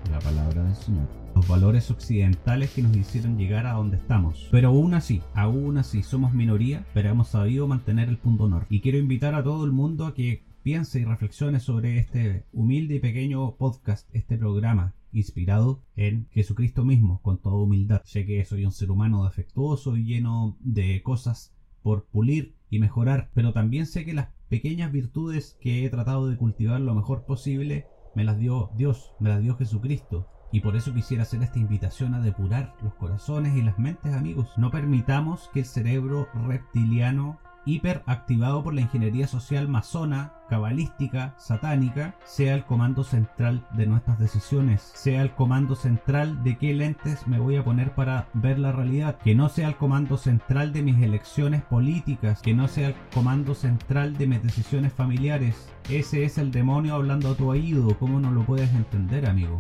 la 0.10 0.20
palabra 0.20 0.64
del 0.64 0.76
Señor 0.76 1.26
los 1.36 1.48
valores 1.50 1.92
occidentales 1.92 2.72
que 2.72 2.82
nos 2.82 2.96
hicieron 2.96 3.38
llegar 3.38 3.68
a 3.68 3.74
donde 3.74 3.98
estamos. 3.98 4.48
Pero 4.52 4.70
aún 4.70 4.94
así, 4.94 5.22
aún 5.34 5.78
así 5.78 6.02
somos 6.02 6.34
minoría, 6.34 6.86
pero 6.94 7.10
hemos 7.10 7.28
sabido 7.28 7.68
mantener 7.68 8.08
el 8.08 8.18
punto 8.18 8.46
honor. 8.46 8.66
Y 8.70 8.80
quiero 8.80 8.98
invitar 8.98 9.36
a 9.36 9.44
todo 9.44 9.66
el 9.66 9.74
mundo 9.74 10.06
a 10.06 10.14
que 10.14 10.46
piense 10.64 11.02
y 11.02 11.04
reflexione 11.04 11.60
sobre 11.60 12.00
este 12.00 12.46
humilde 12.54 12.96
y 12.96 13.00
pequeño 13.00 13.58
podcast, 13.58 14.10
este 14.16 14.38
programa 14.38 14.96
inspirado 15.12 15.84
en 15.98 16.28
Jesucristo 16.32 16.86
mismo, 16.86 17.22
con 17.22 17.42
toda 17.42 17.62
humildad. 17.62 18.02
Sé 18.06 18.26
que 18.26 18.44
soy 18.46 18.66
un 18.66 18.72
ser 18.72 18.90
humano 18.90 19.26
defectuoso 19.26 19.98
y 19.98 20.06
lleno 20.06 20.58
de 20.62 21.02
cosas 21.04 21.54
por 21.84 22.06
pulir 22.06 22.56
y 22.70 22.80
mejorar, 22.80 23.30
pero 23.34 23.52
también 23.52 23.86
sé 23.86 24.06
que 24.06 24.14
las 24.14 24.30
pequeñas 24.48 24.92
virtudes 24.92 25.58
que 25.60 25.86
he 25.86 25.90
tratado 25.90 26.28
de 26.28 26.38
cultivar 26.38 26.80
lo 26.80 26.96
mejor 26.96 27.26
posible 27.26 27.88
me 28.16 28.24
las 28.24 28.38
dio 28.38 28.72
Dios, 28.76 29.14
me 29.20 29.30
las 29.30 29.42
dio 29.42 29.56
Jesucristo. 29.56 30.28
Y 30.52 30.62
por 30.62 30.76
eso 30.76 30.94
quisiera 30.94 31.24
hacer 31.24 31.44
esta 31.44 31.60
invitación 31.60 32.14
a 32.14 32.22
depurar 32.22 32.76
los 32.82 32.94
corazones 32.96 33.56
y 33.58 33.62
las 33.62 33.78
mentes, 33.78 34.14
amigos. 34.14 34.54
No 34.58 34.72
permitamos 34.72 35.50
que 35.54 35.60
el 35.60 35.66
cerebro 35.66 36.28
reptiliano 36.48 37.40
hiperactivado 37.66 38.64
por 38.64 38.74
la 38.74 38.82
ingeniería 38.82 39.28
social 39.28 39.68
masona, 39.68 40.34
cabalística, 40.50 41.34
satánica, 41.38 42.16
sea 42.24 42.54
el 42.54 42.64
comando 42.64 43.04
central 43.04 43.66
de 43.72 43.88
nuestras 43.88 44.20
decisiones, 44.20 44.82
sea 44.82 45.22
el 45.22 45.32
comando 45.32 45.76
central 45.76 46.44
de 46.44 46.58
qué 46.58 46.74
lentes 46.74 47.28
me 47.28 47.40
voy 47.40 47.58
a 47.58 47.64
poner 47.64 47.94
para 47.96 48.28
ver 48.34 48.60
la 48.60 48.72
realidad, 48.72 49.18
que 49.18 49.36
no 49.36 49.50
sea 49.50 49.68
el 49.70 49.76
comando 49.76 50.18
central 50.18 50.72
de 50.72 50.84
mis 50.84 51.02
elecciones 51.02 51.64
políticas, 51.64 52.42
que 52.42 52.54
no 52.54 52.68
sea 52.68 52.90
el 52.90 52.96
comando 53.14 53.56
central 53.56 54.18
de 54.18 54.28
mis 54.28 54.44
decisiones 54.44 54.94
familiares. 54.94 55.70
Ese 55.90 56.24
es 56.24 56.38
el 56.38 56.52
demonio 56.52 56.96
hablando 56.96 57.32
a 57.32 57.36
tu 57.36 57.50
oído, 57.50 57.98
¿cómo 57.98 58.20
no 58.20 58.32
lo 58.32 58.44
puedes 58.44 58.72
entender, 58.74 59.28
amigo? 59.28 59.60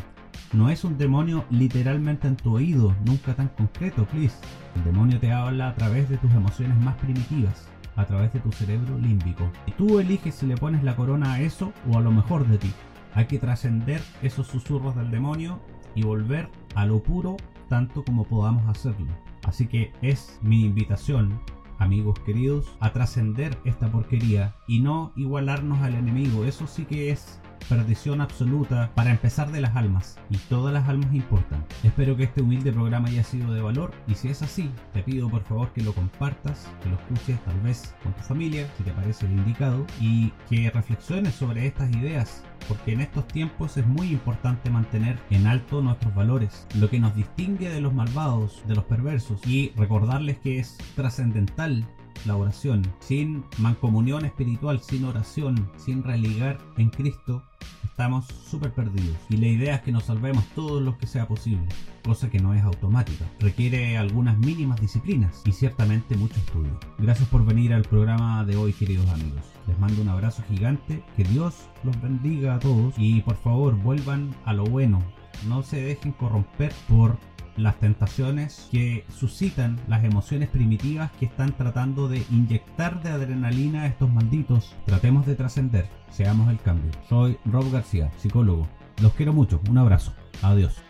No 0.53 0.69
es 0.69 0.83
un 0.83 0.97
demonio 0.97 1.43
literalmente 1.49 2.27
en 2.27 2.37
tu 2.37 2.55
oído, 2.55 2.95
nunca 3.03 3.33
tan 3.33 3.49
concreto, 3.49 4.05
please. 4.05 4.35
El 4.75 4.83
demonio 4.83 5.19
te 5.19 5.31
habla 5.31 5.69
a 5.69 5.75
través 5.75 6.07
de 6.09 6.17
tus 6.17 6.31
emociones 6.31 6.77
más 6.77 6.95
primitivas 6.95 7.69
a 7.95 8.05
través 8.05 8.33
de 8.33 8.39
tu 8.39 8.51
cerebro 8.51 8.97
límbico. 8.97 9.49
Y 9.65 9.71
tú 9.71 9.99
eliges 9.99 10.35
si 10.35 10.45
le 10.45 10.57
pones 10.57 10.83
la 10.83 10.95
corona 10.95 11.33
a 11.33 11.41
eso 11.41 11.73
o 11.91 11.97
a 11.97 12.01
lo 12.01 12.11
mejor 12.11 12.47
de 12.47 12.57
ti. 12.57 12.71
Hay 13.13 13.25
que 13.25 13.39
trascender 13.39 14.01
esos 14.21 14.47
susurros 14.47 14.95
del 14.95 15.11
demonio 15.11 15.59
y 15.95 16.03
volver 16.03 16.49
a 16.75 16.85
lo 16.85 17.01
puro 17.01 17.37
tanto 17.69 18.03
como 18.03 18.25
podamos 18.25 18.67
hacerlo. 18.67 19.11
Así 19.43 19.67
que 19.67 19.93
es 20.01 20.39
mi 20.41 20.65
invitación, 20.65 21.39
amigos 21.79 22.19
queridos, 22.25 22.75
a 22.79 22.91
trascender 22.91 23.57
esta 23.63 23.91
porquería 23.91 24.55
y 24.67 24.81
no 24.81 25.13
igualarnos 25.15 25.81
al 25.81 25.95
enemigo. 25.95 26.45
Eso 26.45 26.67
sí 26.67 26.85
que 26.85 27.11
es 27.11 27.39
perdición 27.69 28.21
absoluta 28.21 28.91
para 28.95 29.11
empezar 29.11 29.51
de 29.51 29.61
las 29.61 29.75
almas 29.75 30.19
y 30.29 30.37
todas 30.37 30.73
las 30.73 30.87
almas 30.87 31.13
importan. 31.13 31.65
Espero 31.83 32.15
que 32.15 32.23
este 32.23 32.41
humilde 32.41 32.71
programa 32.71 33.09
haya 33.09 33.23
sido 33.23 33.53
de 33.53 33.61
valor 33.61 33.91
y 34.07 34.15
si 34.15 34.29
es 34.29 34.41
así, 34.41 34.69
te 34.93 35.03
pido 35.03 35.29
por 35.29 35.43
favor 35.43 35.71
que 35.73 35.83
lo 35.83 35.93
compartas, 35.93 36.69
que 36.81 36.89
lo 36.89 36.95
escuches 36.95 37.43
tal 37.43 37.59
vez 37.61 37.93
con 38.03 38.13
tu 38.13 38.21
familia, 38.21 38.67
si 38.77 38.83
te 38.83 38.91
parece 38.91 39.25
indicado, 39.25 39.85
y 39.99 40.31
que 40.49 40.69
reflexiones 40.69 41.33
sobre 41.33 41.65
estas 41.67 41.91
ideas 41.91 42.43
porque 42.67 42.93
en 42.93 43.01
estos 43.01 43.27
tiempos 43.27 43.77
es 43.77 43.85
muy 43.85 44.09
importante 44.09 44.69
mantener 44.69 45.19
en 45.29 45.47
alto 45.47 45.81
nuestros 45.81 46.13
valores, 46.15 46.67
lo 46.75 46.89
que 46.89 46.99
nos 46.99 47.15
distingue 47.15 47.69
de 47.69 47.81
los 47.81 47.93
malvados, 47.93 48.63
de 48.67 48.75
los 48.75 48.85
perversos, 48.85 49.45
y 49.45 49.71
recordarles 49.75 50.39
que 50.39 50.59
es 50.59 50.77
trascendental 50.95 51.85
la 52.25 52.35
oración. 52.35 52.81
Sin 52.99 53.43
mancomunión 53.57 54.25
espiritual, 54.25 54.81
sin 54.81 55.05
oración, 55.05 55.69
sin 55.77 56.03
religar 56.03 56.57
en 56.77 56.89
Cristo, 56.89 57.43
estamos 57.83 58.25
súper 58.25 58.73
perdidos. 58.73 59.17
Y 59.29 59.37
la 59.37 59.47
idea 59.47 59.75
es 59.75 59.81
que 59.81 59.91
nos 59.91 60.05
salvemos 60.05 60.45
todos 60.55 60.81
los 60.81 60.97
que 60.97 61.07
sea 61.07 61.27
posible, 61.27 61.67
cosa 62.03 62.29
que 62.29 62.39
no 62.39 62.53
es 62.53 62.63
automática. 62.63 63.25
Requiere 63.39 63.97
algunas 63.97 64.37
mínimas 64.37 64.81
disciplinas 64.81 65.41
y 65.45 65.51
ciertamente 65.51 66.15
mucho 66.15 66.35
estudio. 66.35 66.79
Gracias 66.97 67.27
por 67.29 67.45
venir 67.45 67.73
al 67.73 67.83
programa 67.83 68.43
de 68.45 68.55
hoy, 68.57 68.73
queridos 68.73 69.09
amigos. 69.09 69.43
Les 69.67 69.79
mando 69.79 70.01
un 70.01 70.09
abrazo 70.09 70.43
gigante, 70.47 71.03
que 71.15 71.23
Dios 71.23 71.55
los 71.83 71.99
bendiga 72.01 72.55
a 72.55 72.59
todos 72.59 72.93
y 72.97 73.21
por 73.21 73.35
favor 73.37 73.75
vuelvan 73.75 74.35
a 74.45 74.53
lo 74.53 74.65
bueno. 74.65 75.01
No 75.47 75.63
se 75.63 75.81
dejen 75.81 76.11
corromper 76.13 76.73
por 76.87 77.17
las 77.57 77.79
tentaciones 77.79 78.67
que 78.71 79.05
suscitan 79.09 79.79
las 79.87 80.03
emociones 80.03 80.49
primitivas 80.49 81.11
que 81.19 81.25
están 81.25 81.55
tratando 81.55 82.07
de 82.07 82.23
inyectar 82.31 83.01
de 83.03 83.09
adrenalina 83.09 83.83
a 83.83 83.87
estos 83.87 84.11
malditos. 84.11 84.75
Tratemos 84.85 85.25
de 85.25 85.35
trascender, 85.35 85.87
seamos 86.09 86.49
el 86.49 86.59
cambio. 86.59 86.91
Soy 87.07 87.37
Rob 87.45 87.71
García, 87.71 88.11
psicólogo. 88.17 88.67
Los 89.01 89.13
quiero 89.13 89.33
mucho, 89.33 89.61
un 89.69 89.77
abrazo. 89.77 90.13
Adiós. 90.41 90.81